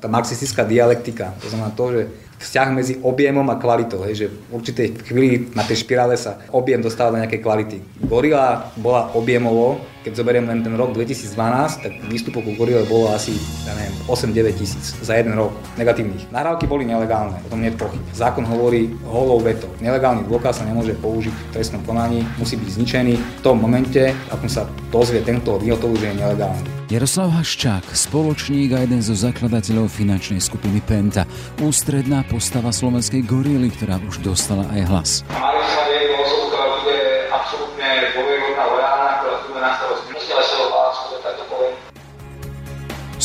tá 0.00 0.08
marxistická 0.08 0.64
dialektika. 0.64 1.34
To 1.42 1.48
znamená 1.48 1.70
to, 1.70 1.92
že 1.92 2.02
vzťah 2.38 2.68
medzi 2.70 2.94
objemom 3.02 3.44
a 3.50 3.58
kvalitou, 3.58 4.06
hej, 4.06 4.14
že 4.14 4.26
v 4.30 4.50
určitej 4.54 4.86
chvíli 5.04 5.50
na 5.52 5.66
tej 5.66 5.82
špirále 5.82 6.14
sa 6.14 6.38
objem 6.54 6.80
dostáva 6.80 7.14
do 7.14 7.20
nejakej 7.20 7.42
kvality. 7.42 7.76
Gorila 8.06 8.70
bola 8.78 9.10
objemovo, 9.18 9.82
keď 10.06 10.24
zoberiem 10.24 10.46
len 10.48 10.62
ten 10.62 10.72
rok 10.78 10.94
2012, 10.94 11.84
tak 11.84 11.92
výstupov 12.08 12.46
ku 12.46 12.56
Gorile 12.56 12.86
bolo 12.86 13.12
asi, 13.12 13.34
ja 13.66 13.74
neviem, 13.76 13.92
8-9 14.08 14.56
tisíc 14.56 14.96
za 15.02 15.12
jeden 15.18 15.36
rok 15.36 15.52
negatívnych. 15.76 16.30
Nahrávky 16.32 16.64
boli 16.64 16.86
nelegálne, 16.86 17.36
o 17.44 17.48
tom 17.50 17.60
nie 17.60 17.74
je 17.74 17.76
pochyb. 17.76 18.00
Zákon 18.14 18.46
hovorí 18.46 18.88
holou 19.04 19.42
vetou. 19.42 19.68
Nelegálny 19.82 20.24
dôkaz 20.24 20.62
sa 20.62 20.64
nemôže 20.64 20.96
použiť 20.96 21.34
v 21.34 21.50
trestnom 21.52 21.82
konaní, 21.84 22.24
musí 22.40 22.56
byť 22.56 22.68
zničený 22.78 23.14
v 23.18 23.40
tom 23.44 23.60
momente, 23.60 24.14
ako 24.32 24.46
sa 24.48 24.64
dozvie 24.88 25.20
tento 25.20 25.58
vyhotový, 25.60 26.00
že 26.00 26.08
je 26.14 26.20
nelegálny. 26.24 26.78
Jaroslav 26.88 27.28
Haščák, 27.36 27.84
spoločník 27.92 28.72
a 28.72 28.80
jeden 28.80 29.04
zo 29.04 29.12
zakladateľov 29.12 29.92
finančnej 29.92 30.40
skupiny 30.40 30.80
Penta, 30.80 31.28
ústredná 31.60 32.24
postava 32.28 32.68
slovenskej 32.68 33.24
gorily, 33.24 33.72
ktorá 33.72 33.96
už 34.04 34.20
dostala 34.20 34.68
aj 34.76 34.80
hlas. 34.92 35.10
Mali 35.32 35.64
sme 35.64 35.84
jednu 35.96 36.16
osobu, 36.20 36.46
bude 36.84 36.98
absolútne 37.32 37.88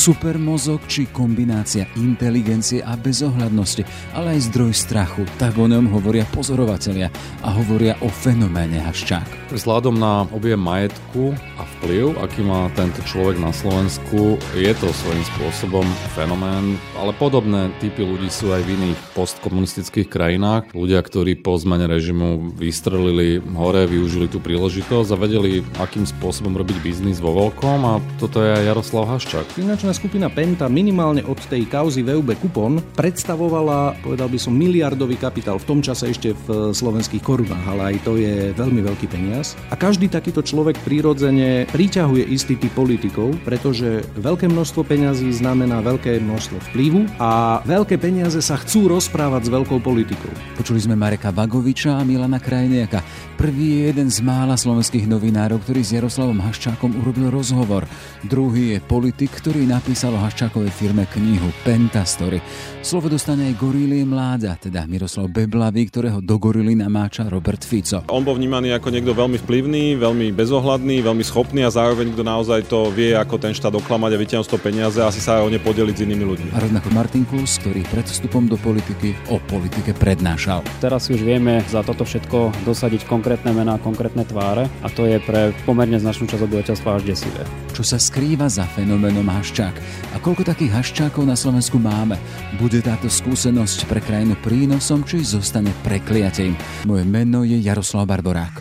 Supermozog 0.03 0.83
či 0.91 1.07
kombinácia 1.07 1.87
inteligencie 1.95 2.83
a 2.83 2.99
bezohľadnosti, 2.99 3.87
ale 4.11 4.35
aj 4.35 4.51
zdroj 4.51 4.75
strachu. 4.75 5.23
Tak 5.39 5.55
o 5.55 5.63
ňom 5.63 5.87
hovoria 5.95 6.27
pozorovatelia 6.27 7.07
a 7.39 7.55
hovoria 7.55 7.95
o 8.03 8.11
fenoméne 8.11 8.83
Haščák. 8.83 9.55
Vzhľadom 9.55 9.95
na 9.95 10.27
objem 10.35 10.59
majetku 10.59 11.31
a 11.55 11.63
vplyv, 11.63 12.19
aký 12.19 12.43
má 12.43 12.67
tento 12.75 12.99
človek 13.07 13.39
na 13.39 13.55
Slovensku, 13.55 14.35
je 14.59 14.71
to 14.75 14.91
svojím 14.91 15.23
spôsobom 15.37 15.87
fenomén, 16.19 16.75
ale 16.99 17.15
podobné 17.15 17.71
typy 17.79 18.03
ľudí 18.03 18.27
sú 18.27 18.51
aj 18.51 18.59
v 18.67 18.75
iných 18.75 18.99
postkomunistických 19.15 20.11
krajinách. 20.11 20.75
Ľudia, 20.75 20.99
ktorí 20.99 21.39
po 21.39 21.55
zmene 21.55 21.87
režimu 21.87 22.51
vystrelili 22.59 23.39
hore, 23.55 23.87
využili 23.87 24.27
tú 24.27 24.43
príležitosť 24.43 25.15
a 25.15 25.21
vedeli, 25.21 25.63
akým 25.79 26.03
spôsobom 26.03 26.59
robiť 26.59 26.83
biznis 26.83 27.23
vo 27.23 27.31
veľkom 27.31 27.79
a 27.87 28.03
toto 28.19 28.43
je 28.43 28.51
aj 28.51 28.67
Jaroslav 28.67 29.07
Haščák. 29.07 29.47
Finančná 29.93 30.09
skupina 30.09 30.33
Penta 30.33 30.65
minimálne 30.65 31.21
od 31.21 31.37
tej 31.37 31.69
kauzy 31.69 32.01
VUB 32.01 32.33
Kupon 32.41 32.81
predstavovala, 32.97 33.93
povedal 34.01 34.25
by 34.25 34.41
som, 34.41 34.57
miliardový 34.57 35.21
kapitál 35.21 35.61
v 35.61 35.69
tom 35.69 35.85
čase 35.85 36.09
ešte 36.09 36.33
v 36.33 36.73
slovenských 36.73 37.21
korunách, 37.21 37.61
ale 37.61 37.93
aj 37.93 37.95
to 38.01 38.17
je 38.17 38.57
veľmi 38.57 38.81
veľký 38.81 39.05
peniaz. 39.05 39.53
A 39.69 39.77
každý 39.77 40.09
takýto 40.09 40.41
človek 40.41 40.81
prirodzene 40.81 41.69
priťahuje 41.69 42.25
istý 42.25 42.57
typ 42.57 42.73
politikov, 42.73 43.37
pretože 43.45 44.01
veľké 44.17 44.49
množstvo 44.49 44.81
peňazí 44.81 45.29
znamená 45.29 45.85
veľké 45.85 46.17
množstvo 46.25 46.73
vplyvu 46.73 47.13
a 47.21 47.61
veľké 47.61 48.01
peniaze 48.01 48.41
sa 48.41 48.57
chcú 48.57 48.89
rozprávať 48.97 49.45
s 49.45 49.53
veľkou 49.53 49.77
politikou. 49.77 50.33
Počuli 50.57 50.81
sme 50.81 50.97
Mareka 50.97 51.29
Vagoviča 51.29 52.01
a 52.01 52.07
Milana 52.07 52.41
Krajniaka. 52.41 53.05
Prvý 53.37 53.77
je 53.77 53.93
jeden 53.93 54.09
z 54.09 54.25
mála 54.25 54.57
slovenských 54.57 55.05
novinárov, 55.05 55.61
ktorý 55.61 55.85
s 55.85 55.93
Jaroslavom 55.93 56.41
Haščákom 56.41 56.97
urobil 56.97 57.29
rozhovor. 57.29 57.85
Druhý 58.25 58.77
je 58.77 58.79
politik, 58.79 59.29
ktorý 59.35 59.67
napísal 59.67 59.82
o 59.83 60.15
Haščákovej 60.15 60.71
firme 60.71 61.03
knihu 61.11 61.51
Pentastory. 61.67 62.39
Slovo 62.79 63.11
dostane 63.11 63.51
aj 63.51 63.59
Gorílie 63.59 64.07
Mláda, 64.07 64.55
teda 64.55 64.87
Miroslav 64.87 65.27
Beblavý, 65.27 65.87
ktorého 65.91 66.23
do 66.23 66.39
Gorily 66.39 66.71
namáča 66.71 67.27
Robert 67.27 67.63
Fico. 67.67 68.03
On 68.07 68.23
bol 68.23 68.39
vnímaný 68.39 68.71
ako 68.71 68.91
niekto 68.91 69.11
veľmi 69.11 69.39
vplyvný, 69.43 69.99
veľmi 69.99 70.31
bezohľadný, 70.35 71.03
veľmi 71.03 71.23
schopný 71.27 71.67
a 71.67 71.71
zároveň 71.71 72.15
kto 72.15 72.23
naozaj 72.23 72.67
to 72.71 72.95
vie, 72.95 73.11
ako 73.11 73.35
ten 73.39 73.51
štát 73.51 73.75
oklamať 73.75 74.11
a 74.15 74.21
vytiahnuť 74.23 74.47
toho 74.47 74.63
peniaze 74.63 74.99
a 75.03 75.11
asi 75.11 75.19
sa 75.19 75.43
aj 75.43 75.47
o 75.47 75.49
ne 75.51 75.59
podeliť 75.59 75.95
s 75.99 76.03
inými 76.07 76.25
ľuďmi. 76.31 76.49
A 76.55 76.63
rovnako 76.63 76.87
Martin 76.95 77.27
Klus, 77.27 77.59
ktorý 77.59 77.83
pred 77.91 78.07
vstupom 78.07 78.47
do 78.47 78.55
politiky 78.55 79.15
o 79.31 79.39
politike 79.51 79.91
prednášal. 79.95 80.63
Teraz 80.79 81.11
už 81.11 81.23
vieme 81.23 81.59
za 81.67 81.83
toto 81.83 82.07
všetko 82.07 82.67
dosadiť 82.67 83.03
konkrétne 83.07 83.51
mená, 83.51 83.79
konkrétne 83.83 84.23
tváre 84.23 84.67
a 84.83 84.87
to 84.87 85.07
je 85.07 85.19
pre 85.23 85.51
pomerne 85.67 85.99
značnú 85.99 86.27
časť 86.31 86.43
obyvateľstva 86.43 86.89
až 86.99 87.03
desivé. 87.03 87.43
Čo 87.75 87.83
sa 87.83 87.99
skrýva 87.99 88.47
za 88.47 88.67
fenoménom 88.67 89.27
Haščák 89.63 89.75
a 90.11 90.17
koľko 90.19 90.43
takých 90.43 90.71
Haščákov 90.75 91.23
na 91.23 91.39
Slovensku 91.39 91.79
máme? 91.79 92.19
Bude 92.59 92.83
táto 92.83 93.07
skúsenosť 93.07 93.87
pre 93.87 94.03
krajinu 94.03 94.35
prínosom 94.43 95.07
či 95.07 95.23
zostane 95.23 95.71
prekliatím? 95.87 96.59
Moje 96.83 97.05
meno 97.07 97.47
je 97.47 97.55
Jaroslav 97.63 98.09
Barborák. 98.09 98.59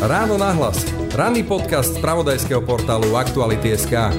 Ráno 0.00 0.40
nahlas. 0.40 0.86
Ranný 1.12 1.44
podcast 1.44 1.98
z 1.98 2.00
pravodajského 2.00 2.62
portálu 2.62 3.18
Aktuality.sk. 3.18 4.14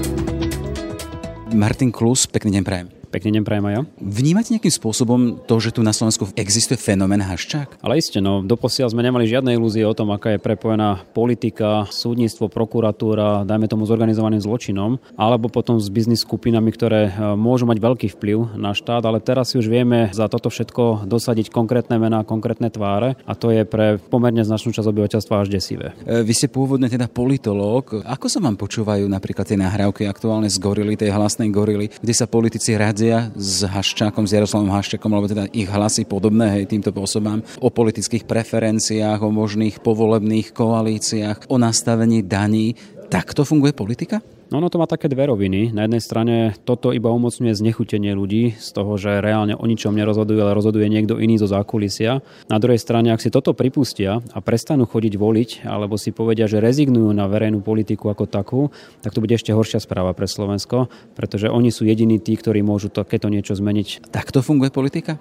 Martin 1.56 1.90
Klus, 1.90 2.28
pekný 2.28 2.59
deň 2.59 2.64
prajem. 2.64 3.01
Pekne 3.12 3.36
deň 3.36 3.44
prajem 3.44 3.66
aj 3.68 3.74
ja. 3.76 3.82
Vnímate 4.00 4.56
nejakým 4.56 4.72
spôsobom 4.72 5.44
to, 5.44 5.60
že 5.60 5.76
tu 5.76 5.84
na 5.84 5.92
Slovensku 5.92 6.32
existuje 6.40 6.80
fenomén 6.80 7.20
Haščák? 7.20 7.84
Ale 7.84 8.00
iste, 8.00 8.24
no 8.24 8.40
doposiaľ 8.40 8.96
sme 8.96 9.04
nemali 9.04 9.28
žiadne 9.28 9.52
ilúzie 9.52 9.84
o 9.84 9.92
tom, 9.92 10.16
aká 10.16 10.32
je 10.32 10.40
prepojená 10.40 11.04
politika, 11.12 11.92
súdnictvo, 11.92 12.48
prokuratúra, 12.48 13.44
dajme 13.44 13.68
tomu 13.68 13.84
zorganizovaným 13.84 14.40
zločinom, 14.40 14.96
alebo 15.20 15.52
potom 15.52 15.76
s 15.76 15.92
biznis 15.92 16.24
skupinami, 16.24 16.72
ktoré 16.72 17.12
e, 17.12 17.36
môžu 17.36 17.68
mať 17.68 17.84
veľký 17.84 18.08
vplyv 18.16 18.56
na 18.56 18.72
štát, 18.72 19.04
ale 19.04 19.20
teraz 19.20 19.52
si 19.52 19.60
už 19.60 19.68
vieme 19.68 20.08
za 20.16 20.32
toto 20.32 20.48
všetko 20.48 21.04
dosadiť 21.04 21.52
konkrétne 21.52 22.00
mená, 22.00 22.24
konkrétne 22.24 22.72
tváre 22.72 23.20
a 23.28 23.36
to 23.36 23.52
je 23.52 23.68
pre 23.68 24.00
pomerne 24.00 24.48
značnú 24.48 24.72
časť 24.72 24.88
obyvateľstva 24.88 25.36
až 25.44 25.52
desivé. 25.52 25.92
E, 26.08 26.24
Vy 26.24 26.32
ste 26.32 26.48
pôvodne 26.48 26.88
teda 26.88 27.12
politológ. 27.12 28.08
Ako 28.08 28.32
sa 28.32 28.40
vám 28.40 28.56
počúvajú 28.56 29.04
napríklad 29.12 29.44
tie 29.44 29.60
nahrávky 29.60 30.08
aktuálne 30.08 30.48
z 30.48 30.56
gorily, 30.64 30.96
tej 30.96 31.12
hlasnej 31.12 31.52
gorily, 31.52 31.92
kde 32.00 32.14
sa 32.16 32.24
politici 32.24 32.80
radia 33.02 33.34
s 33.34 33.66
Haščákom, 33.66 34.30
s 34.30 34.38
Jaroslavom 34.38 34.70
Haščákom, 34.70 35.10
alebo 35.10 35.26
teda 35.26 35.50
ich 35.58 35.66
hlasy 35.66 36.06
podobné 36.06 36.54
hej, 36.54 36.70
týmto 36.70 36.94
osobám, 36.94 37.42
o 37.58 37.74
politických 37.74 38.30
preferenciách, 38.30 39.26
o 39.26 39.34
možných 39.34 39.82
povolebných 39.82 40.54
koalíciách, 40.54 41.50
o 41.50 41.58
nastavení 41.58 42.22
daní. 42.22 42.78
Takto 43.10 43.42
funguje 43.42 43.74
politika? 43.74 44.22
No 44.52 44.60
ono 44.60 44.68
to 44.68 44.84
má 44.84 44.84
také 44.84 45.08
dve 45.08 45.32
roviny. 45.32 45.72
Na 45.72 45.88
jednej 45.88 46.04
strane 46.04 46.36
toto 46.68 46.92
iba 46.92 47.08
umocňuje 47.08 47.56
znechutenie 47.56 48.12
ľudí 48.12 48.60
z 48.60 48.70
toho, 48.76 49.00
že 49.00 49.24
reálne 49.24 49.56
o 49.56 49.64
ničom 49.64 49.96
nerozhodujú, 49.96 50.44
ale 50.44 50.52
rozhoduje 50.52 50.92
niekto 50.92 51.24
iný 51.24 51.40
zo 51.40 51.48
zákulisia. 51.48 52.20
Na 52.52 52.60
druhej 52.60 52.76
strane, 52.76 53.16
ak 53.16 53.24
si 53.24 53.32
toto 53.32 53.56
pripustia 53.56 54.20
a 54.36 54.44
prestanú 54.44 54.84
chodiť 54.84 55.14
voliť, 55.16 55.50
alebo 55.64 55.96
si 55.96 56.12
povedia, 56.12 56.52
že 56.52 56.60
rezignujú 56.60 57.16
na 57.16 57.32
verejnú 57.32 57.64
politiku 57.64 58.12
ako 58.12 58.28
takú, 58.28 58.62
tak 59.00 59.16
to 59.16 59.24
bude 59.24 59.32
ešte 59.32 59.56
horšia 59.56 59.80
správa 59.80 60.12
pre 60.12 60.28
Slovensko, 60.28 60.92
pretože 61.16 61.48
oni 61.48 61.72
sú 61.72 61.88
jediní 61.88 62.20
tí, 62.20 62.36
ktorí 62.36 62.60
môžu 62.60 62.92
takéto 62.92 63.32
niečo 63.32 63.56
zmeniť. 63.56 64.12
Takto 64.12 64.44
funguje 64.44 64.68
politika? 64.68 65.16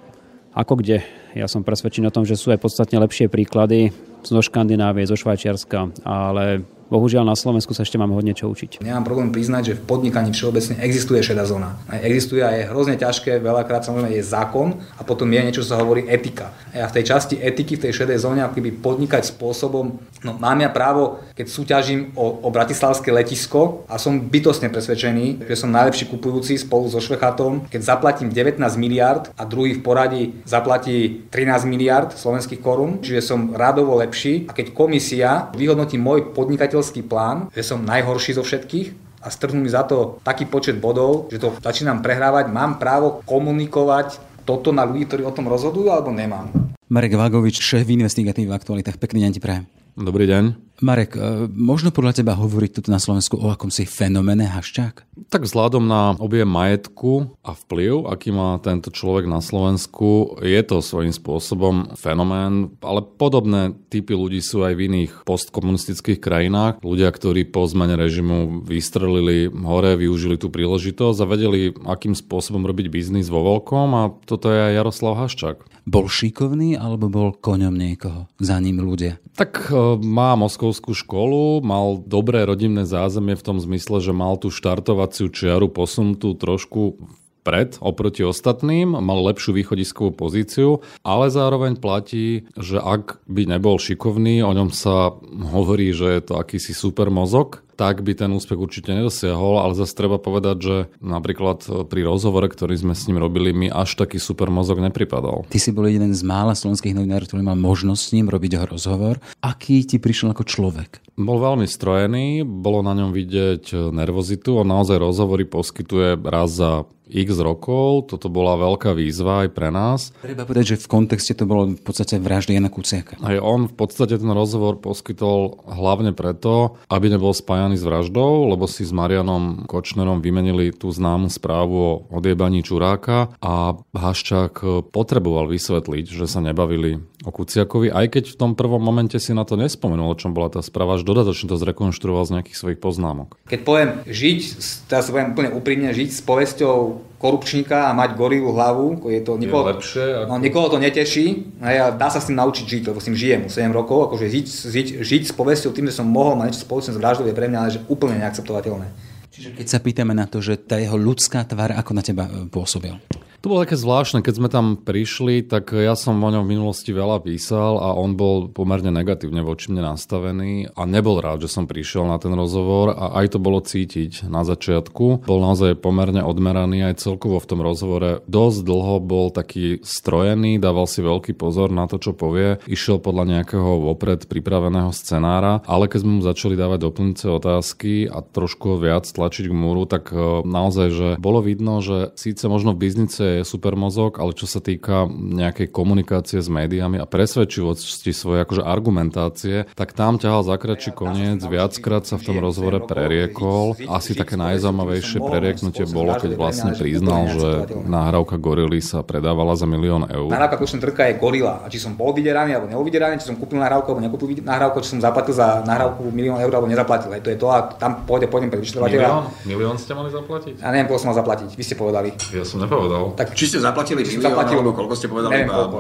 Ako 0.59 0.75
kde? 0.75 1.07
Ja 1.39 1.47
som 1.47 1.63
presvedčený 1.63 2.11
o 2.11 2.17
tom, 2.19 2.27
že 2.27 2.35
sú 2.35 2.51
aj 2.51 2.59
podstatne 2.59 2.99
lepšie 2.99 3.31
príklady 3.31 3.95
zo 4.27 4.43
Škandinávie, 4.43 5.07
zo 5.07 5.15
Švajčiarska, 5.15 6.03
ale 6.03 6.67
bohužiaľ 6.91 7.25
na 7.25 7.39
Slovensku 7.39 7.73
sa 7.73 7.87
ešte 7.87 7.97
máme 7.97 8.13
hodne 8.19 8.35
čo 8.35 8.51
učiť. 8.51 8.83
Nemám 8.83 9.07
problém 9.07 9.31
priznať, 9.31 9.63
že 9.73 9.75
v 9.79 9.83
podnikaní 9.87 10.35
všeobecne 10.35 10.83
existuje 10.83 11.23
šedá 11.23 11.47
zóna. 11.47 11.79
Existuje 12.03 12.43
a 12.43 12.51
je 12.51 12.69
hrozne 12.69 12.99
ťažké, 12.99 13.39
veľakrát 13.39 13.87
samozrejme 13.87 14.11
je 14.19 14.25
zákon 14.27 14.77
a 14.99 15.03
potom 15.07 15.31
je 15.31 15.41
niečo, 15.41 15.63
čo 15.63 15.73
sa 15.73 15.81
hovorí 15.81 16.11
etika. 16.11 16.51
Ja 16.75 16.91
v 16.91 17.01
tej 17.01 17.05
časti 17.15 17.35
etiky, 17.39 17.79
v 17.79 17.89
tej 17.89 18.03
šedej 18.03 18.19
zóne, 18.19 18.43
ako 18.43 18.59
keby 18.59 18.71
podnikať 18.83 19.31
spôsobom, 19.31 20.03
no 20.27 20.31
mám 20.37 20.59
ja 20.59 20.69
právo, 20.69 21.23
keď 21.39 21.47
súťažím 21.47 22.13
o, 22.19 22.43
o 22.43 22.49
bratislavské 22.51 23.15
letisko 23.15 23.87
a 23.87 23.97
som 23.97 24.19
bytostne 24.19 24.69
presvedčený, 24.69 25.47
že 25.47 25.55
som 25.55 25.71
najlepší 25.71 26.11
kupujúci 26.11 26.59
spolu 26.59 26.91
so 26.91 26.99
Švechatom, 26.99 27.71
keď 27.71 27.81
zaplatím 27.87 28.35
19 28.35 28.59
miliard 28.81 29.31
a 29.39 29.47
druhý 29.47 29.79
v 29.79 29.83
poradí 29.87 30.23
zaplatí 30.45 31.29
13 31.31 31.69
miliard 31.71 32.11
slovenských 32.11 32.59
korún, 32.59 32.99
čiže 33.05 33.23
som 33.23 33.55
radovo 33.55 34.01
lepší 34.01 34.51
a 34.51 34.53
keď 34.57 34.73
komisia 34.75 35.31
vyhodnotí 35.55 36.01
môj 36.01 36.33
podnikateľský 36.81 37.03
plán, 37.05 37.53
že 37.53 37.61
som 37.61 37.85
najhorší 37.85 38.41
zo 38.41 38.43
všetkých 38.43 39.21
a 39.21 39.29
strhnú 39.29 39.61
mi 39.61 39.69
za 39.69 39.85
to 39.85 40.17
taký 40.25 40.49
počet 40.49 40.81
bodov, 40.81 41.29
že 41.29 41.37
to 41.37 41.53
začínam 41.61 42.01
prehrávať, 42.01 42.49
mám 42.49 42.81
právo 42.81 43.21
komunikovať 43.29 44.17
toto 44.49 44.73
na 44.73 44.89
ľudí, 44.89 45.05
ktorí 45.05 45.23
o 45.29 45.37
tom 45.37 45.45
rozhodujú, 45.45 45.93
alebo 45.93 46.09
nemám. 46.09 46.49
Marek 46.89 47.21
Vagovič, 47.21 47.61
šéf 47.61 47.85
investigatív 47.87 48.51
v 48.51 48.57
aktualitách. 48.57 48.97
Pekný 48.97 49.29
deň 49.29 49.33
ti 49.37 49.41
prajem. 49.45 49.80
Dobrý 49.99 50.31
deň. 50.31 50.71
Marek, 50.81 51.13
e, 51.13 51.45
možno 51.53 51.93
podľa 51.93 52.25
teba 52.25 52.33
hovoriť 52.33 52.81
tu 52.81 52.89
na 52.89 52.97
Slovensku 52.97 53.37
o 53.37 53.53
akomsi 53.53 53.85
fenoméne 53.85 54.49
Haščák? 54.49 55.29
Tak 55.29 55.45
vzhľadom 55.45 55.85
na 55.85 56.17
objem 56.17 56.49
majetku 56.49 57.37
a 57.45 57.53
vplyv, 57.53 58.09
aký 58.09 58.33
má 58.33 58.57
tento 58.65 58.89
človek 58.89 59.29
na 59.29 59.45
Slovensku, 59.45 60.41
je 60.41 60.57
to 60.65 60.81
svojím 60.81 61.13
spôsobom 61.13 61.93
fenomén, 62.01 62.73
ale 62.81 63.05
podobné 63.05 63.77
typy 63.93 64.17
ľudí 64.17 64.41
sú 64.41 64.65
aj 64.65 64.73
v 64.73 64.85
iných 64.89 65.13
postkomunistických 65.29 66.17
krajinách. 66.17 66.81
Ľudia, 66.81 67.13
ktorí 67.13 67.45
po 67.53 67.69
zmene 67.69 68.01
režimu 68.01 68.65
vystrelili 68.65 69.53
hore, 69.53 70.01
využili 70.01 70.41
tú 70.41 70.49
príležitosť 70.49 71.19
a 71.21 71.29
vedeli, 71.29 71.77
akým 71.85 72.17
spôsobom 72.17 72.65
robiť 72.65 72.89
biznis 72.89 73.29
vo 73.29 73.45
veľkom 73.45 73.89
a 74.01 74.03
toto 74.25 74.49
je 74.49 74.73
aj 74.73 74.77
Jaroslav 74.81 75.13
Haščák. 75.21 75.80
Bol 75.91 76.07
šikovný 76.07 76.79
alebo 76.79 77.11
bol 77.11 77.29
koňom 77.35 77.75
niekoho? 77.75 78.31
Za 78.39 78.63
ním 78.63 78.79
ľudia? 78.79 79.19
Tak 79.35 79.75
e, 79.75 79.99
má 79.99 80.39
moskovskú 80.39 80.95
školu, 80.95 81.67
mal 81.67 81.99
dobré 82.07 82.47
rodinné 82.47 82.87
zázemie 82.87 83.35
v 83.35 83.43
tom 83.43 83.59
zmysle, 83.59 83.99
že 83.99 84.15
mal 84.15 84.39
tú 84.39 84.55
štartovaciu 84.55 85.27
čiaru 85.35 85.67
posunutú 85.67 86.39
trošku 86.39 86.95
vpred 87.43 87.83
oproti 87.83 88.23
ostatným, 88.23 88.95
mal 89.03 89.19
lepšiu 89.35 89.51
východiskovú 89.51 90.15
pozíciu, 90.15 90.79
ale 91.03 91.27
zároveň 91.33 91.75
platí, 91.83 92.47
že 92.55 92.79
ak 92.79 93.27
by 93.27 93.51
nebol 93.51 93.75
šikovný, 93.81 94.47
o 94.47 94.53
ňom 94.55 94.71
sa 94.71 95.19
hovorí, 95.27 95.91
že 95.91 96.07
je 96.07 96.23
to 96.23 96.39
akýsi 96.39 96.71
super 96.71 97.11
mozog, 97.11 97.67
tak 97.81 98.05
by 98.05 98.13
ten 98.13 98.29
úspech 98.29 98.61
určite 98.61 98.93
nedosiahol, 98.93 99.57
ale 99.57 99.73
zase 99.73 99.97
treba 99.97 100.21
povedať, 100.21 100.57
že 100.61 100.77
napríklad 101.01 101.89
pri 101.89 102.05
rozhovore, 102.05 102.45
ktorý 102.45 102.77
sme 102.77 102.93
s 102.93 103.09
ním 103.09 103.17
robili, 103.17 103.57
mi 103.57 103.73
až 103.73 103.97
taký 103.97 104.21
super 104.21 104.53
mozog 104.53 104.85
nepripadal. 104.85 105.49
Ty 105.49 105.57
si 105.57 105.73
bol 105.73 105.89
jeden 105.89 106.13
z 106.13 106.21
mála 106.21 106.53
slovenských 106.53 106.93
novinárov, 106.93 107.25
ktorý 107.25 107.41
mal 107.41 107.57
možnosť 107.57 108.03
s 108.05 108.13
ním 108.13 108.29
robiť 108.29 108.69
rozhovor. 108.69 109.17
Aký 109.41 109.81
ti 109.89 109.97
prišiel 109.97 110.37
ako 110.37 110.45
človek? 110.45 111.01
Bol 111.19 111.39
veľmi 111.41 111.67
strojený, 111.67 112.43
bolo 112.45 112.85
na 112.85 112.95
ňom 112.95 113.11
vidieť 113.11 113.95
nervozitu, 113.95 114.61
on 114.61 114.69
naozaj 114.69 115.01
rozhovory 115.01 115.49
poskytuje 115.49 116.21
raz 116.21 116.59
za 116.59 116.85
x 117.11 117.43
rokov. 117.43 118.07
Toto 118.07 118.31
bola 118.31 118.55
veľká 118.55 118.95
výzva 118.95 119.45
aj 119.45 119.49
pre 119.51 119.69
nás. 119.75 120.15
Treba 120.23 120.47
povedať, 120.47 120.79
že 120.79 120.87
v 120.87 120.91
kontexte 120.91 121.35
to 121.35 121.45
bolo 121.45 121.75
v 121.75 121.83
podstate 121.83 122.23
vraždy 122.23 122.55
Jana 122.55 122.71
Kuciaka. 122.71 123.19
Aj 123.19 123.37
on 123.43 123.67
v 123.67 123.75
podstate 123.75 124.15
ten 124.15 124.31
rozhovor 124.31 124.79
poskytol 124.79 125.59
hlavne 125.67 126.15
preto, 126.15 126.79
aby 126.87 127.11
nebol 127.11 127.35
spájaný 127.35 127.83
s 127.83 127.85
vraždou, 127.85 128.55
lebo 128.55 128.71
si 128.71 128.87
s 128.87 128.95
Marianom 128.95 129.67
Kočnerom 129.67 130.23
vymenili 130.23 130.71
tú 130.71 130.95
známu 130.95 131.35
správu 131.35 131.75
o 131.75 131.93
odjebaní 132.15 132.63
Čuráka 132.63 133.35
a 133.43 133.75
Haščák 133.91 134.87
potreboval 134.95 135.51
vysvetliť, 135.51 136.07
že 136.15 136.31
sa 136.31 136.39
nebavili 136.39 137.03
o 137.27 137.31
Kuciakovi, 137.35 137.93
aj 137.93 138.07
keď 138.17 138.25
v 138.33 138.39
tom 138.39 138.53
prvom 138.57 138.81
momente 138.81 139.19
si 139.21 139.37
na 139.37 139.45
to 139.45 139.59
nespomenul, 139.59 140.15
o 140.15 140.17
čom 140.17 140.33
bola 140.33 140.49
tá 140.49 140.65
správa, 140.65 140.97
až 140.97 141.05
dodatočne 141.11 141.51
to 141.51 141.59
zrekonštruoval 141.59 142.23
z 142.23 142.33
nejakých 142.39 142.57
svojich 142.57 142.79
poznámok. 142.79 143.35
Keď 143.51 143.61
poviem 143.67 143.91
žiť, 144.07 144.39
teraz 144.87 145.11
poviem 145.11 145.35
úplne 145.35 145.51
úprimne, 145.51 145.91
žiť 145.91 146.09
s 146.15 146.23
povesťou 146.23 147.03
korupčníka 147.19 147.91
a 147.91 147.97
mať 147.99 148.15
gorilu 148.17 148.55
hlavu, 148.55 149.03
je 149.11 149.21
to 149.21 149.37
nikoho, 149.37 149.67
je 149.67 149.71
lepšie, 149.75 150.07
ako... 150.25 150.31
no, 150.31 150.35
nikoho 150.39 150.67
to 150.71 150.79
neteší 150.79 151.27
a 151.61 151.93
dá 151.93 152.09
sa 152.09 152.23
s 152.23 152.31
tým 152.31 152.39
naučiť 152.39 152.65
žiť, 152.65 152.83
lebo 152.89 153.03
s 153.03 153.07
tým 153.11 153.19
žijem 153.19 153.43
7 153.51 153.69
rokov, 153.75 154.09
akože 154.09 154.31
žiť, 154.31 154.47
žiť, 154.47 154.87
žiť 155.05 155.23
s 155.29 155.33
povesťou 155.35 155.75
tým, 155.75 155.91
že 155.91 156.01
som 156.01 156.09
mohol 156.09 156.39
mať 156.39 156.55
niečo 156.55 156.65
spoločné 156.65 156.97
s 156.97 156.99
vraždou 157.03 157.29
je 157.29 157.37
pre 157.37 157.51
mňa 157.51 157.59
ale 157.61 157.75
že 157.75 157.85
úplne 157.91 158.23
neakceptovateľné. 158.25 158.87
Čiže 159.31 159.49
keď 159.57 159.67
sa 159.69 159.79
pýtame 159.79 160.13
na 160.17 160.27
to, 160.27 160.41
že 160.41 160.59
tá 160.59 160.81
jeho 160.81 160.97
ľudská 160.97 161.45
tvár, 161.45 161.77
ako 161.77 161.91
na 161.93 162.03
teba 162.03 162.25
e, 162.27 162.51
pôsobil? 162.51 162.97
To 163.41 163.49
bolo 163.49 163.65
také 163.65 163.73
zvláštne, 163.73 164.21
keď 164.21 164.35
sme 164.37 164.49
tam 164.53 164.77
prišli, 164.77 165.41
tak 165.41 165.73
ja 165.73 165.97
som 165.97 166.21
o 166.21 166.29
ňom 166.29 166.45
v 166.45 166.61
minulosti 166.61 166.93
veľa 166.93 167.25
písal 167.25 167.81
a 167.81 167.97
on 167.97 168.13
bol 168.13 168.53
pomerne 168.53 168.93
negatívne 168.93 169.41
voči 169.41 169.73
mne 169.73 169.97
nastavený 169.97 170.77
a 170.77 170.85
nebol 170.85 171.25
rád, 171.25 171.49
že 171.49 171.57
som 171.57 171.65
prišiel 171.65 172.05
na 172.05 172.21
ten 172.21 172.37
rozhovor 172.37 172.93
a 172.93 173.17
aj 173.17 173.33
to 173.33 173.39
bolo 173.41 173.65
cítiť 173.65 174.29
na 174.29 174.45
začiatku. 174.45 175.25
Bol 175.25 175.41
naozaj 175.41 175.81
pomerne 175.81 176.21
odmeraný 176.21 176.93
aj 176.93 177.01
celkovo 177.01 177.41
v 177.41 177.49
tom 177.49 177.65
rozhovore. 177.65 178.21
Dosť 178.29 178.61
dlho 178.61 179.01
bol 179.01 179.33
taký 179.33 179.81
strojený, 179.81 180.61
dával 180.61 180.85
si 180.85 181.01
veľký 181.01 181.33
pozor 181.33 181.73
na 181.73 181.89
to, 181.89 181.97
čo 181.97 182.13
povie. 182.13 182.61
Išiel 182.69 183.01
podľa 183.01 183.41
nejakého 183.41 183.89
vopred 183.89 184.29
pripraveného 184.29 184.93
scenára, 184.93 185.65
ale 185.65 185.89
keď 185.89 186.05
sme 186.05 186.21
mu 186.21 186.23
začali 186.29 186.61
dávať 186.61 186.93
doplňujúce 186.93 187.27
otázky 187.33 188.05
a 188.05 188.21
trošku 188.21 188.77
viac 188.77 189.09
tlačiť 189.09 189.49
k 189.49 189.55
múru, 189.57 189.89
tak 189.89 190.13
e, 190.13 190.45
naozaj, 190.45 190.89
že 190.93 191.09
bolo 191.17 191.41
vidno, 191.41 191.81
že 191.81 192.13
síce 192.21 192.45
možno 192.45 192.77
v 192.77 192.85
biznice 192.85 193.30
je 193.39 193.45
super 193.47 193.79
mozog, 193.79 194.19
ale 194.19 194.35
čo 194.35 194.51
sa 194.51 194.59
týka 194.59 195.07
nejakej 195.11 195.71
komunikácie 195.71 196.43
s 196.43 196.51
médiami 196.51 196.99
a 196.99 197.07
presvedčivosti 197.07 198.11
svojej 198.11 198.43
akože 198.43 198.63
argumentácie, 198.67 199.71
tak 199.79 199.95
tam 199.95 200.19
ťahal 200.19 200.43
za 200.43 200.59
kračí 200.59 200.91
koniec, 200.91 201.45
viackrát 201.47 202.03
sa 202.03 202.19
v 202.19 202.27
tom 202.27 202.37
rozhovore 202.43 202.83
preriekol. 202.83 203.79
Asi 203.87 204.19
také 204.19 204.35
najzaujímavejšie 204.35 205.19
prerieknutie 205.23 205.85
bolo, 205.91 206.17
keď 206.19 206.31
vlastne 206.35 206.73
priznal, 206.75 207.31
že 207.31 207.51
nahrávka 207.87 208.37
Gorily 208.41 208.83
sa 208.83 209.07
predávala 209.07 209.55
za 209.55 209.69
milión 209.69 210.07
eur. 210.11 210.31
Nahrávka 210.31 210.59
Kušen 210.59 210.81
Trka 210.83 211.11
je 211.11 211.15
Gorila. 211.21 211.63
A 211.63 211.71
či 211.71 211.79
som 211.79 211.95
bol 211.95 212.11
vyderaný 212.17 212.57
alebo 212.57 212.69
nebol 212.71 212.85
vyderaný, 212.87 213.21
či 213.21 213.31
som 213.31 213.37
kúpil 213.37 213.61
nahrávku 213.61 213.93
alebo 213.93 214.03
nekúpil 214.03 214.43
nahrávku, 214.43 214.83
či 214.83 214.97
som 214.97 215.01
zaplatil 215.03 215.35
za 215.37 215.63
nahrávku 215.63 216.09
milión 216.11 216.41
eur 216.41 216.51
alebo 216.51 216.67
nezaplatil. 216.67 217.13
Aj 217.13 217.23
to 217.23 217.31
je 217.31 217.39
to 217.39 217.47
a 217.51 217.59
tam 217.77 218.03
pôjde, 218.09 218.27
pôjdem 218.33 218.49
pre 218.49 218.59
vyšetrovateľa. 218.59 219.09
Milión? 219.09 219.25
Milión 219.47 219.77
ste 219.79 219.93
mali 219.95 220.09
zaplatiť? 220.11 220.63
Ja 220.63 220.73
neviem, 220.73 220.87
koľko 220.89 221.01
som 221.01 221.09
mal 221.13 221.19
zaplatiť. 221.21 221.49
Vy 221.55 221.63
ste 221.65 221.77
povedali. 221.77 222.09
Ja 222.33 222.45
som 222.47 222.59
nepovedal. 222.63 223.15
Tak, 223.21 223.37
Či 223.37 223.45
ste 223.53 223.59
zaplatili 223.61 224.01
milión, 224.01 224.25
zaplatili, 224.25 224.57
alebo 224.65 224.73
koľko 224.73 224.95
ste 224.97 225.13
povedali? 225.13 225.45
Neviem, 225.45 225.53
koľko. 225.53 225.79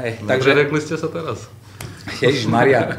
Hej, 0.00 0.12
no, 0.24 0.28
takže... 0.32 0.50
Rekli 0.56 0.80
ste 0.80 0.96
sa 0.96 1.08
teraz. 1.12 1.52
Ježiš 2.24 2.48
Maria. 2.48 2.96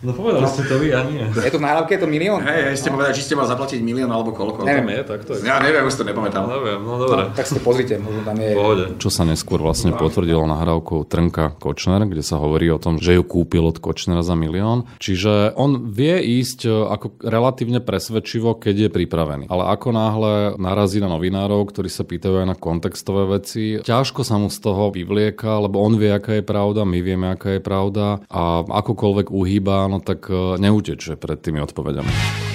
No 0.00 0.16
povedali 0.16 0.40
no. 0.40 0.48
ste 0.48 0.64
to 0.64 0.80
vy, 0.80 0.96
ja 0.96 1.04
nie. 1.04 1.20
Je 1.20 1.52
to 1.52 1.60
v 1.60 1.64
nahrávke, 1.68 1.92
je 1.92 2.00
to 2.00 2.08
milión? 2.08 2.40
Hej, 2.40 2.72
hej, 2.72 2.76
ste 2.80 2.88
povedali, 2.88 3.12
či 3.12 3.24
ste 3.28 3.36
mal 3.36 3.44
zaplatiť 3.44 3.84
milión 3.84 4.08
alebo 4.08 4.32
koľko. 4.32 4.64
Neviem. 4.64 4.80
Tam 4.80 4.96
je, 4.96 5.00
tak 5.04 5.20
to 5.28 5.30
je. 5.36 5.44
Ja 5.44 5.60
neviem, 5.60 5.84
už 5.84 5.92
to 6.00 6.04
nepamätám. 6.08 6.48
No, 6.48 6.56
neviem, 6.56 6.80
no 6.80 6.96
dobre. 6.96 7.28
No, 7.28 7.36
tak 7.36 7.44
si 7.44 7.52
to 7.52 7.60
pozrite, 7.60 8.00
možno 8.00 8.24
tam 8.24 8.36
je... 8.40 8.50
Pohode. 8.56 8.84
Čo 8.96 9.10
sa 9.12 9.28
neskôr 9.28 9.60
vlastne 9.60 9.92
potvrdilo 9.92 10.40
nahrávkou 10.48 11.04
Trnka 11.04 11.60
Kočner, 11.60 12.08
kde 12.08 12.24
sa 12.24 12.40
hovorí 12.40 12.72
o 12.72 12.80
tom, 12.80 12.96
že 12.96 13.20
ju 13.20 13.22
kúpil 13.28 13.60
od 13.68 13.76
Kočnera 13.76 14.24
za 14.24 14.32
milión. 14.32 14.88
Čiže 14.96 15.52
on 15.60 15.92
vie 15.92 16.16
ísť 16.40 16.64
e, 16.64 16.72
ako 16.72 17.20
relatívne 17.20 17.84
presvedčivo, 17.84 18.56
keď 18.56 18.88
je 18.88 18.90
pripravený. 18.92 19.44
Ale 19.52 19.68
ako 19.68 19.88
náhle 19.92 20.32
narazí 20.56 21.04
na 21.04 21.12
novinárov, 21.12 21.68
ktorí 21.68 21.92
sa 21.92 22.08
pýtajú 22.08 22.40
aj 22.40 22.48
na 22.48 22.56
kontextové 22.56 23.36
veci, 23.36 23.84
ťažko 23.84 24.24
sa 24.24 24.40
mu 24.40 24.48
z 24.48 24.64
toho 24.64 24.88
vyvlieka, 24.88 25.60
lebo 25.60 25.76
on 25.84 26.00
vie, 26.00 26.08
aká 26.08 26.40
je 26.40 26.44
pravda, 26.46 26.88
my 26.88 26.98
vieme, 27.04 27.28
aká 27.28 27.58
je 27.58 27.60
pravda 27.60 28.24
a 28.32 28.64
akokoľvek 28.64 29.28
uhýba, 29.28 29.89
no 29.90 30.00
tak 30.00 30.30
ne 30.30 30.70
neuteče 30.70 31.16
pred 31.18 31.40
tými 31.42 31.60
odpovediami. 31.60 32.49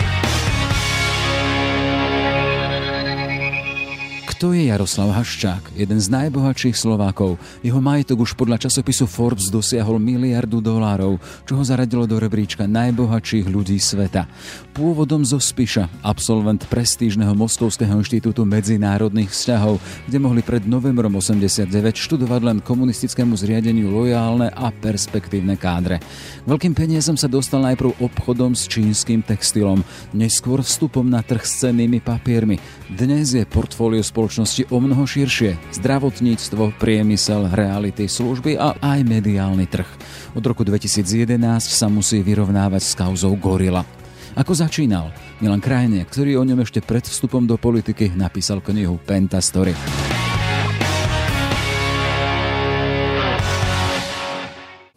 Kto 4.35 4.51
je 4.51 4.67
Jaroslav 4.67 5.15
Haščák, 5.15 5.79
jeden 5.79 5.95
z 5.95 6.11
najbohatších 6.11 6.75
Slovákov? 6.75 7.39
Jeho 7.63 7.79
majetok 7.79 8.27
už 8.27 8.35
podľa 8.35 8.67
časopisu 8.67 9.07
Forbes 9.07 9.47
dosiahol 9.47 9.95
miliardu 9.95 10.59
dolárov, 10.59 11.23
čo 11.47 11.55
ho 11.55 11.63
zaradilo 11.63 12.03
do 12.03 12.19
rebríčka 12.19 12.67
najbohatších 12.67 13.47
ľudí 13.47 13.79
sveta. 13.79 14.27
Pôvodom 14.75 15.23
zo 15.23 15.39
Spiša, 15.39 15.87
absolvent 16.03 16.67
prestížneho 16.67 17.31
Moskovského 17.31 17.95
inštitútu 17.95 18.43
medzinárodných 18.43 19.31
vzťahov, 19.31 19.79
kde 20.11 20.17
mohli 20.19 20.43
pred 20.43 20.67
novembrom 20.67 21.15
89 21.15 21.71
študovať 21.95 22.41
len 22.43 22.57
komunistickému 22.59 23.39
zriadeniu 23.39 23.87
lojálne 23.87 24.51
a 24.51 24.67
perspektívne 24.67 25.55
kádre. 25.55 26.03
Veľkým 26.43 26.75
peniazom 26.75 27.15
sa 27.15 27.31
dostal 27.31 27.63
najprv 27.63 28.03
obchodom 28.03 28.51
s 28.51 28.67
čínskym 28.67 29.23
textilom, 29.23 29.79
neskôr 30.11 30.59
vstupom 30.59 31.07
na 31.07 31.23
trh 31.23 31.39
s 31.39 31.63
cennými 31.63 32.03
papiermi. 32.03 32.59
Dnes 32.91 33.31
je 33.31 33.47
portfólio 33.47 34.03
spoločnosti 34.03 34.25
spoločnosti 34.25 34.74
o 34.74 34.81
mnoho 34.81 35.06
širšie. 35.06 35.77
Zdravotníctvo, 35.77 36.81
priemysel, 36.81 37.45
reality, 37.54 38.09
služby 38.09 38.57
a 38.57 38.73
aj 38.81 39.06
mediálny 39.06 39.69
trh. 39.69 39.85
Od 40.33 40.42
roku 40.42 40.66
2011 40.66 41.38
sa 41.61 41.85
musí 41.94 42.26
vyrovnávať 42.26 42.81
s 42.81 42.97
kauzou 42.97 43.38
Gorila. 43.38 43.85
Ako 44.33 44.57
začínal? 44.57 45.14
Milan 45.45 45.61
Krajne, 45.61 46.09
ktorý 46.09 46.42
o 46.42 46.44
ňom 46.44 46.66
ešte 46.66 46.81
pred 46.81 47.06
vstupom 47.06 47.45
do 47.45 47.54
politiky 47.54 48.18
napísal 48.18 48.66
knihu 48.66 48.97
Penta 48.97 49.38
Story. 49.38 49.78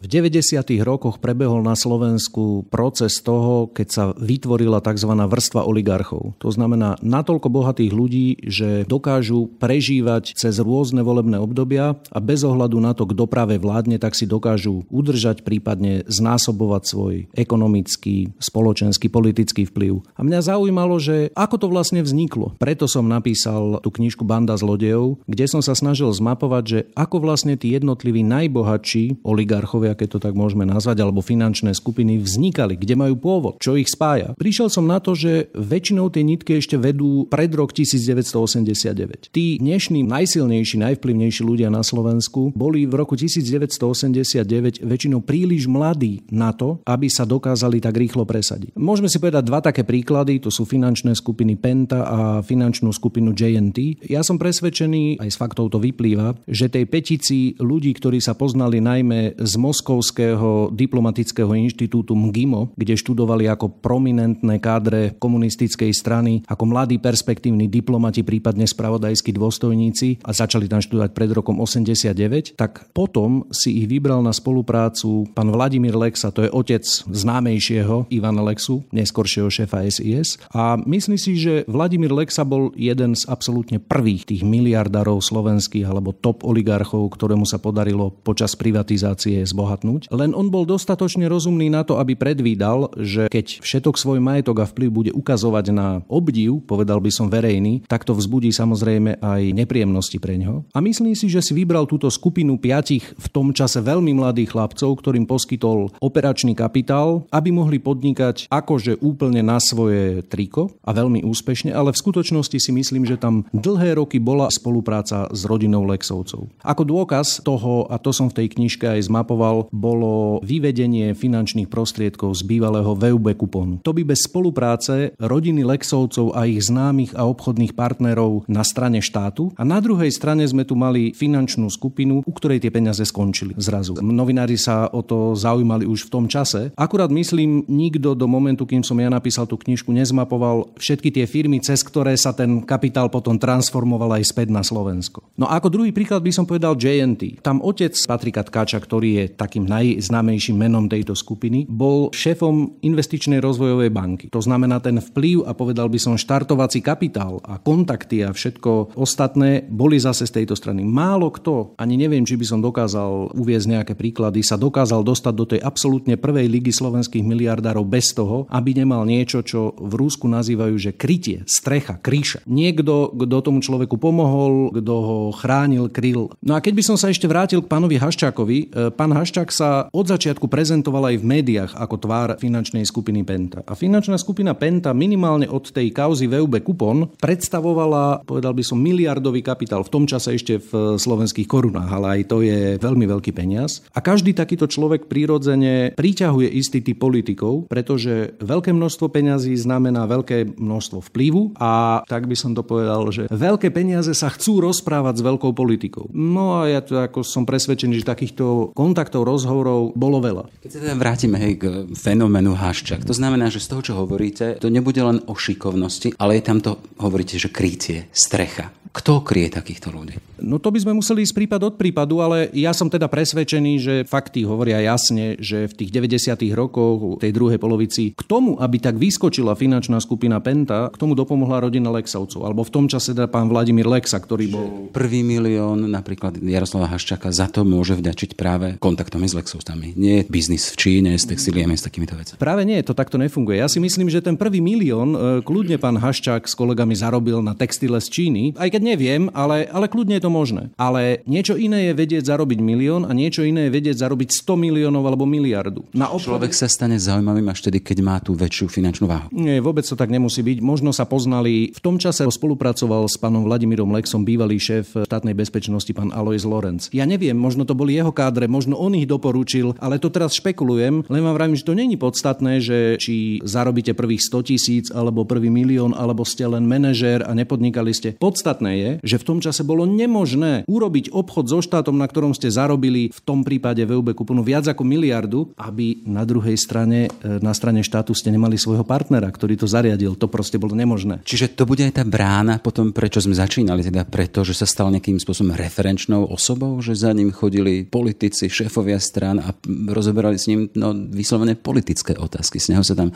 V 0.09 0.17
90. 0.17 0.81
rokoch 0.81 1.21
prebehol 1.21 1.61
na 1.61 1.77
Slovensku 1.77 2.65
proces 2.73 3.21
toho, 3.21 3.69
keď 3.69 3.87
sa 3.93 4.03
vytvorila 4.17 4.81
tzv. 4.81 5.05
vrstva 5.05 5.69
oligarchov. 5.69 6.33
To 6.41 6.49
znamená 6.49 6.97
natoľko 7.05 7.53
bohatých 7.53 7.93
ľudí, 7.93 8.41
že 8.41 8.89
dokážu 8.89 9.53
prežívať 9.61 10.33
cez 10.33 10.57
rôzne 10.57 11.05
volebné 11.05 11.37
obdobia 11.37 11.93
a 12.09 12.17
bez 12.17 12.41
ohľadu 12.41 12.81
na 12.81 12.97
to, 12.97 13.05
kto 13.05 13.29
práve 13.29 13.61
vládne, 13.61 14.01
tak 14.01 14.17
si 14.17 14.25
dokážu 14.25 14.81
udržať, 14.89 15.45
prípadne 15.45 16.01
znásobovať 16.09 16.83
svoj 16.89 17.15
ekonomický, 17.37 18.33
spoločenský, 18.41 19.13
politický 19.13 19.69
vplyv. 19.69 20.01
A 20.17 20.25
mňa 20.25 20.41
zaujímalo, 20.41 20.97
že 20.97 21.29
ako 21.37 21.61
to 21.61 21.67
vlastne 21.69 22.01
vzniklo. 22.01 22.57
Preto 22.57 22.89
som 22.89 23.05
napísal 23.05 23.77
tú 23.85 23.93
knižku 23.93 24.25
Banda 24.25 24.57
zlodejov, 24.57 25.21
kde 25.29 25.45
som 25.45 25.61
sa 25.61 25.77
snažil 25.77 26.09
zmapovať, 26.09 26.63
že 26.65 26.79
ako 26.97 27.21
vlastne 27.21 27.53
tí 27.61 27.77
jednotliví 27.77 28.25
najbohatší 28.25 29.21
oligarchovia 29.21 29.98
keď 29.99 30.07
to 30.15 30.19
tak 30.23 30.33
môžeme 30.39 30.63
nazvať, 30.63 31.03
alebo 31.03 31.19
finančné 31.19 31.75
skupiny 31.75 32.15
vznikali, 32.23 32.79
kde 32.79 32.95
majú 32.95 33.19
pôvod, 33.19 33.59
čo 33.59 33.75
ich 33.75 33.91
spája. 33.91 34.31
Prišiel 34.39 34.71
som 34.71 34.87
na 34.87 35.03
to, 35.03 35.11
že 35.11 35.51
väčšinou 35.51 36.07
tie 36.07 36.23
nitky 36.23 36.55
ešte 36.55 36.79
vedú 36.79 37.27
pred 37.27 37.51
rok 37.51 37.75
1989. 37.75 39.35
Tí 39.35 39.59
dnešní 39.59 40.07
najsilnejší, 40.07 40.79
najvplyvnejší 40.79 41.41
ľudia 41.43 41.67
na 41.67 41.83
Slovensku 41.83 42.55
boli 42.55 42.87
v 42.87 42.93
roku 42.95 43.19
1989 43.19 44.79
väčšinou 44.79 45.19
príliš 45.19 45.67
mladí 45.67 46.23
na 46.31 46.55
to, 46.55 46.79
aby 46.87 47.11
sa 47.11 47.27
dokázali 47.27 47.83
tak 47.83 47.99
rýchlo 47.99 48.23
presadiť. 48.23 48.79
Môžeme 48.79 49.11
si 49.11 49.19
povedať 49.19 49.43
dva 49.43 49.59
také 49.59 49.83
príklady, 49.83 50.39
to 50.39 50.47
sú 50.47 50.63
finančné 50.63 51.11
skupiny 51.11 51.59
Penta 51.59 52.07
a 52.07 52.19
finančnú 52.39 52.95
skupinu 52.95 53.35
JNT. 53.35 54.07
Ja 54.07 54.23
som 54.23 54.39
presvedčený, 54.39 55.19
aj 55.19 55.29
z 55.33 55.37
faktov 55.37 55.75
to 55.75 55.83
vyplýva, 55.83 56.39
že 56.47 56.71
tej 56.71 56.87
petici 56.87 57.59
ľudí, 57.59 57.91
ktorí 57.97 58.23
sa 58.23 58.37
poznali 58.37 58.79
najmä 58.79 59.35
z 59.35 59.53
Moskvy, 59.57 59.87
Moskovského 59.89 60.69
diplomatického 60.69 61.49
inštitútu 61.57 62.13
MGIMO, 62.13 62.77
kde 62.77 62.93
študovali 62.93 63.49
ako 63.49 63.81
prominentné 63.81 64.61
kádre 64.61 65.17
komunistickej 65.17 65.89
strany, 65.97 66.45
ako 66.45 66.69
mladí 66.69 67.01
perspektívni 67.01 67.65
diplomati, 67.65 68.21
prípadne 68.21 68.69
spravodajskí 68.69 69.33
dôstojníci 69.33 70.21
a 70.21 70.29
začali 70.29 70.69
tam 70.69 70.77
študovať 70.77 71.09
pred 71.09 71.33
rokom 71.33 71.57
89, 71.57 72.53
tak 72.53 72.85
potom 72.93 73.49
si 73.49 73.81
ich 73.81 73.89
vybral 73.89 74.21
na 74.21 74.29
spoluprácu 74.29 75.25
pán 75.33 75.49
Vladimír 75.49 75.97
Lexa, 75.97 76.29
to 76.29 76.45
je 76.45 76.53
otec 76.53 76.85
známejšieho 77.09 78.13
Ivana 78.13 78.45
Lexu, 78.45 78.85
neskoršieho 78.93 79.49
šéfa 79.49 79.89
SIS. 79.89 80.37
A 80.53 80.77
myslím 80.85 81.17
si, 81.17 81.33
že 81.33 81.65
Vladimír 81.65 82.13
Lexa 82.13 82.45
bol 82.45 82.69
jeden 82.77 83.17
z 83.17 83.25
absolútne 83.25 83.81
prvých 83.81 84.29
tých 84.29 84.45
miliardárov 84.45 85.17
slovenských 85.17 85.89
alebo 85.89 86.13
top 86.13 86.45
oligarchov, 86.45 87.09
ktorému 87.09 87.49
sa 87.49 87.57
podarilo 87.57 88.13
počas 88.21 88.53
privatizácie 88.53 89.41
zbohatnúť. 89.49 89.78
Len 90.09 90.31
on 90.35 90.47
bol 90.51 90.67
dostatočne 90.67 91.25
rozumný 91.29 91.71
na 91.71 91.85
to, 91.85 91.97
aby 91.97 92.15
predvídal, 92.15 92.91
že 92.99 93.31
keď 93.31 93.63
všetok 93.63 93.95
svoj 93.95 94.19
majetok 94.19 94.63
a 94.63 94.69
vplyv 94.69 94.89
bude 94.89 95.11
ukazovať 95.15 95.65
na 95.71 95.87
obdiv, 96.09 96.63
povedal 96.65 96.99
by 96.99 97.11
som 97.13 97.31
verejný, 97.31 97.85
tak 97.87 98.03
to 98.03 98.13
vzbudí 98.17 98.51
samozrejme 98.51 99.21
aj 99.21 99.41
nepríjemnosti 99.55 100.17
pre 100.19 100.35
ňo. 100.41 100.67
A 100.75 100.79
myslím 100.83 101.15
si, 101.15 101.31
že 101.31 101.39
si 101.39 101.55
vybral 101.55 101.87
túto 101.87 102.11
skupinu 102.11 102.59
piatich 102.59 103.15
v 103.15 103.27
tom 103.31 103.55
čase 103.55 103.79
veľmi 103.79 104.11
mladých 104.17 104.53
chlapcov, 104.53 104.99
ktorým 104.99 105.29
poskytol 105.29 105.93
operačný 106.03 106.57
kapitál, 106.57 107.29
aby 107.31 107.53
mohli 107.53 107.77
podnikať 107.79 108.49
akože 108.51 108.99
úplne 108.99 109.45
na 109.45 109.61
svoje 109.61 110.25
triko 110.25 110.73
a 110.83 110.91
veľmi 110.91 111.23
úspešne, 111.23 111.71
ale 111.71 111.93
v 111.95 112.01
skutočnosti 112.01 112.57
si 112.57 112.71
myslím, 112.73 113.05
že 113.05 113.21
tam 113.21 113.45
dlhé 113.55 114.01
roky 114.01 114.17
bola 114.17 114.49
spolupráca 114.49 115.29
s 115.29 115.45
rodinou 115.45 115.85
Lexovcov. 115.85 116.49
Ako 116.65 116.83
dôkaz 116.83 117.45
toho, 117.45 117.85
a 117.87 118.01
to 118.01 118.09
som 118.09 118.27
v 118.27 118.43
tej 118.43 118.47
knižke 118.57 118.85
aj 118.89 119.07
zmapoval, 119.07 119.68
bolo 119.69 120.41
vyvedenie 120.43 121.13
finančných 121.13 121.69
prostriedkov 121.69 122.35
z 122.37 122.41
bývalého 122.45 122.93
VUB 122.93 123.33
kuponu. 123.37 123.79
To 123.85 123.93
by 123.93 124.03
bez 124.05 124.25
spolupráce 124.25 125.13
rodiny 125.21 125.65
Lexovcov 125.65 126.33
a 126.33 126.45
ich 126.49 126.65
známych 126.65 127.13
a 127.15 127.25
obchodných 127.25 127.73
partnerov 127.77 128.49
na 128.49 128.65
strane 128.65 128.99
štátu 128.99 129.53
a 129.55 129.63
na 129.63 129.79
druhej 129.79 130.09
strane 130.13 130.45
sme 130.45 130.65
tu 130.65 130.73
mali 130.73 131.13
finančnú 131.13 131.69
skupinu, 131.69 132.21
u 132.25 132.31
ktorej 132.33 132.61
tie 132.61 132.73
peniaze 132.73 133.01
skončili 133.05 133.55
zrazu. 133.57 133.97
Novinári 133.99 134.57
sa 134.57 134.89
o 134.89 135.05
to 135.05 135.33
zaujímali 135.37 135.85
už 135.85 136.09
v 136.09 136.13
tom 136.13 136.25
čase. 136.25 136.73
Akurát 136.75 137.09
myslím, 137.13 137.65
nikto 137.69 138.13
do 138.13 138.25
momentu, 138.25 138.65
kým 138.65 138.81
som 138.81 138.97
ja 138.99 139.07
napísal 139.07 139.45
tú 139.45 139.55
knižku, 139.55 139.93
nezmapoval 139.93 140.73
všetky 140.77 141.13
tie 141.13 141.25
firmy, 141.29 141.61
cez 141.61 141.81
ktoré 141.85 142.17
sa 142.17 142.33
ten 142.33 142.61
kapitál 142.65 143.07
potom 143.07 143.37
transformoval 143.39 144.19
aj 144.19 144.29
späť 144.29 144.47
na 144.53 144.65
Slovensko. 144.65 145.23
No 145.37 145.47
a 145.47 145.57
ako 145.57 145.71
druhý 145.71 145.91
príklad 145.95 146.21
by 146.21 146.31
som 146.33 146.45
povedal 146.45 146.75
JNT. 146.75 147.41
Tam 147.45 147.61
otec 147.63 147.95
Patrika 147.95 148.41
Tkáča, 148.43 148.79
ktorý 148.81 149.09
je 149.23 149.25
takým 149.59 149.67
najznámejším 149.67 150.55
menom 150.55 150.87
tejto 150.87 151.15
skupiny, 151.15 151.67
bol 151.67 152.11
šéfom 152.15 152.79
investičnej 152.79 153.43
rozvojovej 153.43 153.91
banky. 153.91 154.25
To 154.31 154.39
znamená 154.39 154.79
ten 154.79 155.03
vplyv 155.03 155.43
a 155.43 155.51
povedal 155.51 155.91
by 155.91 155.99
som 155.99 156.15
štartovací 156.15 156.79
kapitál 156.79 157.43
a 157.43 157.59
kontakty 157.59 158.23
a 158.23 158.31
všetko 158.31 158.95
ostatné 158.95 159.67
boli 159.67 159.99
zase 159.99 160.23
z 160.29 160.41
tejto 160.41 160.55
strany. 160.55 160.87
Málo 160.87 161.33
kto, 161.33 161.75
ani 161.75 161.99
neviem, 161.99 162.23
či 162.23 162.39
by 162.39 162.45
som 162.47 162.63
dokázal 162.63 163.35
uviezť 163.35 163.67
nejaké 163.67 163.93
príklady, 163.99 164.39
sa 164.39 164.55
dokázal 164.55 165.03
dostať 165.03 165.33
do 165.35 165.45
tej 165.45 165.59
absolútne 165.59 166.15
prvej 166.15 166.47
ligy 166.47 166.71
slovenských 166.71 167.25
miliardárov 167.25 167.83
bez 167.83 168.15
toho, 168.15 168.47
aby 168.47 168.71
nemal 168.77 169.03
niečo, 169.03 169.43
čo 169.43 169.75
v 169.75 169.93
Rúsku 169.99 170.29
nazývajú, 170.29 170.75
že 170.79 170.91
krytie, 170.95 171.43
strecha, 171.49 171.99
kríša. 171.99 172.45
Niekto, 172.47 173.11
kto 173.17 173.35
tomu 173.43 173.59
človeku 173.59 173.99
pomohol, 173.99 174.71
kto 174.71 174.95
ho 174.95 175.19
chránil, 175.35 175.91
kryl. 175.91 176.31
No 176.39 176.55
a 176.55 176.63
keď 176.63 176.73
by 176.79 176.83
som 176.85 176.97
sa 176.97 177.09
ešte 177.11 177.25
vrátil 177.25 177.59
k 177.65 177.71
pánovi 177.71 177.97
Haščákovi, 177.97 178.57
e, 178.59 178.93
pán 178.93 179.11
Haščák 179.11 179.48
sa 179.51 179.89
od 179.91 180.05
začiatku 180.07 180.47
prezentoval 180.47 181.13
aj 181.13 181.17
v 181.21 181.29
médiách 181.29 181.71
ako 181.75 181.95
tvár 181.99 182.29
finančnej 182.37 182.85
skupiny 182.87 183.21
Penta. 183.27 183.61
A 183.65 183.73
finančná 183.73 184.15
skupina 184.17 184.55
Penta 184.55 184.95
minimálne 184.95 185.49
od 185.49 185.69
tej 185.69 185.91
kauzy 185.93 186.29
VUB 186.29 186.61
Kupon 186.63 187.11
predstavovala, 187.19 188.23
povedal 188.23 188.53
by 188.55 188.63
som, 188.63 188.79
miliardový 188.79 189.43
kapitál 189.43 189.85
v 189.85 189.93
tom 189.93 190.03
čase 190.05 190.35
ešte 190.35 190.61
v 190.61 190.97
slovenských 190.97 191.49
korunách, 191.49 191.89
ale 191.89 192.07
aj 192.19 192.21
to 192.29 192.41
je 192.45 192.77
veľmi 192.79 193.05
veľký 193.09 193.31
peniaz. 193.33 193.83
A 193.93 193.99
každý 193.99 194.31
takýto 194.37 194.69
človek 194.69 195.09
prirodzene 195.09 195.93
priťahuje 195.97 196.47
istý 196.53 196.79
typ 196.85 196.99
politikov, 196.99 197.67
pretože 197.71 198.35
veľké 198.43 198.75
množstvo 198.75 199.07
peňazí 199.09 199.55
znamená 199.55 200.05
veľké 200.05 200.59
množstvo 200.59 200.99
vplyvu 201.09 201.55
a 201.57 202.03
tak 202.05 202.27
by 202.27 202.35
som 202.35 202.51
to 202.53 202.61
povedal, 202.61 203.07
že 203.09 203.27
veľké 203.31 203.71
peniaze 203.71 204.11
sa 204.11 204.29
chcú 204.29 204.59
rozprávať 204.63 205.19
s 205.19 205.25
veľkou 205.25 205.51
politikou. 205.55 206.11
No 206.11 206.61
a 206.61 206.69
ja 206.69 206.83
to 206.83 206.99
ako 206.99 207.23
som 207.23 207.47
presvedčený, 207.47 208.03
že 208.03 208.05
takýchto 208.05 208.75
kontaktov, 208.75 209.23
rozhovorov 209.39 209.95
bolo 209.95 210.19
veľa. 210.19 210.43
Keď 210.59 210.69
sa 210.69 210.79
teda 210.83 210.95
vrátime 210.99 211.39
hej, 211.39 211.53
k 211.55 211.63
fenoménu 211.95 212.51
Haščák, 212.59 213.07
to 213.07 213.15
znamená, 213.15 213.47
že 213.47 213.63
z 213.63 213.71
toho, 213.71 213.81
čo 213.81 213.93
hovoríte, 213.95 214.59
to 214.59 214.67
nebude 214.67 214.99
len 214.99 215.23
o 215.31 215.33
šikovnosti, 215.39 216.19
ale 216.19 216.37
je 216.37 216.43
tam 216.43 216.59
to, 216.59 216.75
hovoríte, 216.99 217.39
že 217.39 217.47
krytie, 217.47 218.11
strecha. 218.11 218.75
Kto 218.89 219.21
kryje 219.21 219.53
takýchto 219.53 219.93
ľudí? 219.93 220.17
No 220.41 220.57
to 220.57 220.73
by 220.73 220.81
sme 220.81 220.97
museli 220.97 221.21
ísť 221.21 221.37
prípad 221.37 221.61
od 221.61 221.75
prípadu, 221.77 222.25
ale 222.25 222.49
ja 222.57 222.73
som 222.73 222.89
teda 222.89 223.05
presvedčený, 223.05 223.73
že 223.77 223.95
fakty 224.01 224.41
hovoria 224.49 224.81
jasne, 224.81 225.37
že 225.37 225.69
v 225.69 225.73
tých 225.77 225.93
90. 225.93 226.33
rokoch, 226.57 227.21
tej 227.21 227.29
druhej 227.29 227.61
polovici, 227.61 228.17
k 228.17 228.23
tomu, 228.25 228.57
aby 228.57 228.81
tak 228.81 228.97
vyskočila 228.97 229.53
finančná 229.53 230.01
skupina 230.01 230.41
Penta, 230.41 230.89
k 230.89 230.97
tomu 230.97 231.13
dopomohla 231.13 231.69
rodina 231.69 231.93
Lexovcov. 231.93 232.41
Alebo 232.41 232.65
v 232.65 232.73
tom 232.73 232.85
čase 232.89 233.13
teda 233.13 233.29
pán 233.29 233.45
Vladimír 233.45 233.85
Lexa, 233.85 234.17
ktorý 234.17 234.45
bol... 234.49 234.67
Prvý 234.89 235.21
milión 235.21 235.85
napríklad 235.85 236.41
Jaroslava 236.41 236.89
Haščaka 236.89 237.29
za 237.29 237.45
to 237.45 237.61
môže 237.61 237.93
vďačiť 237.93 238.33
práve 238.33 238.81
kontaktom 238.81 239.18
s 239.27 239.37
Lexovcami. 239.37 239.93
Nie 239.93 240.23
je 240.23 240.23
biznis 240.27 240.73
v 240.73 240.75
Číne 240.77 241.11
s 241.13 241.29
textíliami, 241.29 241.77
s 241.77 241.85
takýmito 241.85 242.17
vecami. 242.17 242.41
Práve 242.41 242.65
nie, 242.65 242.81
to 242.81 242.97
takto 242.97 243.21
nefunguje. 243.21 243.61
Ja 243.61 243.69
si 243.69 243.77
myslím, 243.77 244.09
že 244.09 244.23
ten 244.23 244.33
prvý 244.33 244.63
milión 244.63 245.13
e, 245.13 245.17
kľudne 245.45 245.77
pán 245.77 245.99
Haščák 245.99 246.49
s 246.49 246.57
kolegami 246.57 246.97
zarobil 246.97 247.43
na 247.45 247.53
textile 247.53 248.01
z 248.01 248.07
Číny, 248.09 248.43
aj 248.57 248.69
keď 248.71 248.79
keď 248.79 248.95
neviem, 248.95 249.27
ale, 249.35 249.67
ale 249.67 249.91
kľudne 249.91 250.15
je 250.15 250.23
to 250.23 250.31
možné. 250.31 250.71
Ale 250.79 251.19
niečo 251.27 251.59
iné 251.59 251.91
je 251.91 251.93
vedieť 251.99 252.31
zarobiť 252.31 252.63
milión 252.63 253.03
a 253.03 253.11
niečo 253.11 253.43
iné 253.43 253.67
je 253.67 253.75
vedieť 253.75 254.07
zarobiť 254.07 254.31
100 254.31 254.55
miliónov 254.55 255.03
alebo 255.03 255.27
miliardu. 255.27 255.83
Na 255.91 256.07
obchode... 256.07 256.39
Človek 256.39 256.55
sa 256.55 256.71
stane 256.71 256.95
zaujímavým 256.95 257.43
až 257.51 257.67
tedy, 257.67 257.83
keď 257.83 257.97
má 257.99 258.15
tú 258.23 258.39
väčšiu 258.39 258.71
finančnú 258.71 259.11
váhu. 259.11 259.27
Nie, 259.35 259.59
vôbec 259.59 259.83
to 259.83 259.99
tak 259.99 260.07
nemusí 260.07 260.39
byť. 260.39 260.63
Možno 260.63 260.95
sa 260.95 261.03
poznali. 261.03 261.75
V 261.75 261.81
tom 261.83 261.99
čase 261.99 262.23
spolupracoval 262.23 263.11
s 263.11 263.19
pánom 263.19 263.43
Vladimírom 263.43 263.91
Lexom 263.91 264.23
bývalý 264.23 264.63
šéf 264.63 264.95
štátnej 264.95 265.35
bezpečnosti 265.35 265.91
pán 265.91 266.15
Alois 266.15 266.47
Lorenz. 266.47 266.87
Ja 266.95 267.03
neviem, 267.03 267.35
možno 267.35 267.67
to 267.67 267.75
boli 267.75 267.99
jeho 267.99 268.15
kádre, 268.15 268.47
možno 268.47 268.79
on 268.79 268.95
ich 268.95 269.08
doporučil, 269.09 269.73
ale 269.81 269.97
to 269.97 270.13
teraz 270.13 270.37
špekulujem. 270.37 271.09
Len 271.09 271.21
vám 271.25 271.33
vravím, 271.33 271.57
že 271.57 271.65
to 271.65 271.73
není 271.73 271.97
podstatné, 271.97 272.61
že 272.61 273.01
či 273.01 273.41
zarobíte 273.41 273.97
prvých 273.97 274.29
100 274.29 274.49
tisíc 274.49 274.85
alebo 274.93 275.25
prvý 275.25 275.49
milión, 275.49 275.97
alebo 275.97 276.21
ste 276.21 276.45
len 276.45 276.69
manažér 276.69 277.25
a 277.25 277.33
nepodnikali 277.33 277.89
ste. 277.89 278.13
Podstatné 278.13 278.71
je, 278.77 278.91
že 279.01 279.17
v 279.17 279.25
tom 279.25 279.39
čase 279.41 279.65
bolo 279.65 279.89
nemožné 279.89 280.69
urobiť 280.69 281.09
obchod 281.09 281.49
so 281.49 281.59
štátom, 281.65 281.97
na 281.97 282.05
ktorom 282.05 282.37
ste 282.37 282.53
zarobili 282.53 283.09
v 283.09 283.19
tom 283.25 283.41
prípade 283.41 283.81
VUB 283.81 284.13
kuponu 284.13 284.45
viac 284.45 284.69
ako 284.69 284.85
miliardu, 284.85 285.49
aby 285.57 286.05
na 286.05 286.21
druhej 286.27 286.59
strane, 286.59 287.09
e, 287.09 287.39
na 287.41 287.55
strane 287.55 287.81
štátu 287.81 288.13
ste 288.13 288.29
nemali 288.29 288.59
svojho 288.59 288.85
partnera, 288.85 289.31
ktorý 289.31 289.57
to 289.57 289.65
zariadil. 289.65 290.13
To 290.19 290.29
proste 290.29 290.61
bolo 290.61 290.77
nemožné. 290.77 291.25
Čiže 291.25 291.57
to 291.57 291.65
bude 291.65 291.81
aj 291.81 291.97
tá 291.97 292.03
brána 292.05 292.59
potom, 292.59 292.91
prečo 292.93 293.23
sme 293.23 293.33
začínali, 293.33 293.81
teda 293.81 294.05
preto, 294.05 294.43
že 294.43 294.53
sa 294.53 294.67
stal 294.67 294.91
nejakým 294.91 295.17
spôsobom 295.17 295.55
referenčnou 295.55 296.27
osobou, 296.27 296.77
že 296.83 296.93
za 296.93 297.15
ním 297.15 297.31
chodili 297.33 297.87
politici, 297.87 298.51
šéfovia 298.51 298.98
strán 298.99 299.41
a 299.41 299.51
rozoberali 299.91 300.37
s 300.39 300.47
ním 300.47 300.71
no, 300.75 300.93
vyslovene 300.93 301.55
politické 301.55 302.15
otázky. 302.15 302.59
Z 302.59 302.75
neho 302.75 302.83
sa 302.83 302.95
tam 302.95 303.11
e, 303.11 303.15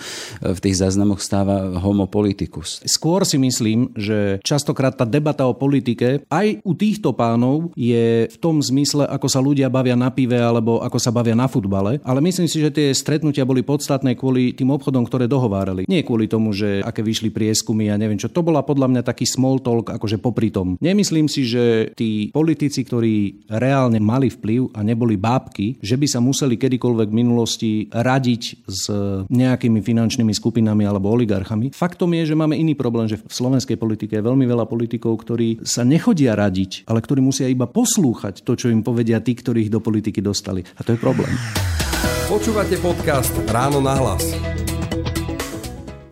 v 0.51 0.59
tých 0.59 0.79
záznamoch 0.79 1.19
stáva 1.23 1.79
homo 1.79 2.07
politicus. 2.07 2.83
Skôr 2.83 3.23
si 3.23 3.39
myslím, 3.39 3.93
že 3.95 4.39
častokrát 4.43 4.95
tá 4.95 5.05
debata 5.07 5.47
o 5.47 5.55
politike 5.55 6.23
aj 6.27 6.63
u 6.63 6.73
týchto 6.73 7.13
pánov 7.15 7.75
je 7.75 8.27
v 8.27 8.37
tom 8.39 8.59
zmysle, 8.59 9.05
ako 9.07 9.27
sa 9.27 9.43
ľudia 9.43 9.67
bavia 9.67 9.95
na 9.95 10.09
pive 10.09 10.39
alebo 10.39 10.81
ako 10.81 10.97
sa 10.99 11.11
bavia 11.13 11.37
na 11.37 11.47
futbale. 11.47 11.99
Ale 12.03 12.19
myslím 12.23 12.47
si, 12.47 12.59
že 12.59 12.73
tie 12.73 12.91
stretnutia 12.95 13.47
boli 13.47 13.61
podstatné 13.61 14.15
kvôli 14.15 14.55
tým 14.55 14.71
obchodom, 14.73 15.05
ktoré 15.05 15.27
dohovárali. 15.27 15.85
Nie 15.87 16.05
kvôli 16.05 16.31
tomu, 16.31 16.55
že 16.55 16.81
aké 16.81 17.03
vyšli 17.03 17.29
prieskumy 17.29 17.89
a 17.89 17.93
ja 17.93 18.01
neviem 18.01 18.17
čo. 18.17 18.31
To 18.31 18.41
bola 18.41 18.65
podľa 18.65 18.89
mňa 18.89 19.01
taký 19.05 19.29
small 19.29 19.61
talk, 19.61 19.93
akože 19.93 20.17
popri 20.17 20.49
tom. 20.49 20.75
Nemyslím 20.81 21.29
si, 21.29 21.45
že 21.45 21.93
tí 21.93 22.33
politici, 22.33 22.81
ktorí 22.81 23.45
reálne 23.49 24.01
mali 24.01 24.33
vplyv 24.33 24.73
a 24.73 24.81
neboli 24.81 25.15
bábky, 25.15 25.72
že 25.79 25.95
by 25.95 26.07
sa 26.09 26.19
museli 26.19 26.59
kedykoľvek 26.59 27.07
v 27.09 27.19
minulosti 27.19 27.71
radiť 27.89 28.43
s 28.67 28.83
nejakými 29.29 29.79
finančnými 29.79 30.33
skupinami 30.35 30.83
alebo 30.83 31.13
oligarchami. 31.13 31.71
Faktom 31.73 32.13
je, 32.17 32.33
že 32.33 32.35
máme 32.37 32.57
iný 32.57 32.75
problém, 32.77 33.09
že 33.09 33.21
v 33.21 33.29
slovenskej 33.29 33.77
politike 33.79 34.19
je 34.19 34.27
veľmi 34.27 34.45
veľa 34.45 34.69
politikov, 34.69 35.23
ktorí 35.23 35.63
sa 35.63 35.81
nechodia 35.87 36.35
radiť, 36.35 36.85
ale 36.89 36.99
ktorí 37.01 37.19
musia 37.23 37.49
iba 37.49 37.65
poslúchať 37.69 38.43
to, 38.43 38.57
čo 38.57 38.69
im 38.69 38.85
povedia 38.85 39.23
tí, 39.23 39.33
ktorí 39.33 39.67
ich 39.67 39.73
do 39.73 39.79
politiky 39.79 40.19
dostali. 40.19 40.61
A 40.77 40.81
to 40.81 40.93
je 40.93 40.99
problém. 40.99 41.31
Počúvate 42.27 42.79
podcast 42.79 43.35
Ráno 43.51 43.83
na 43.83 43.93
hlas. 43.99 44.62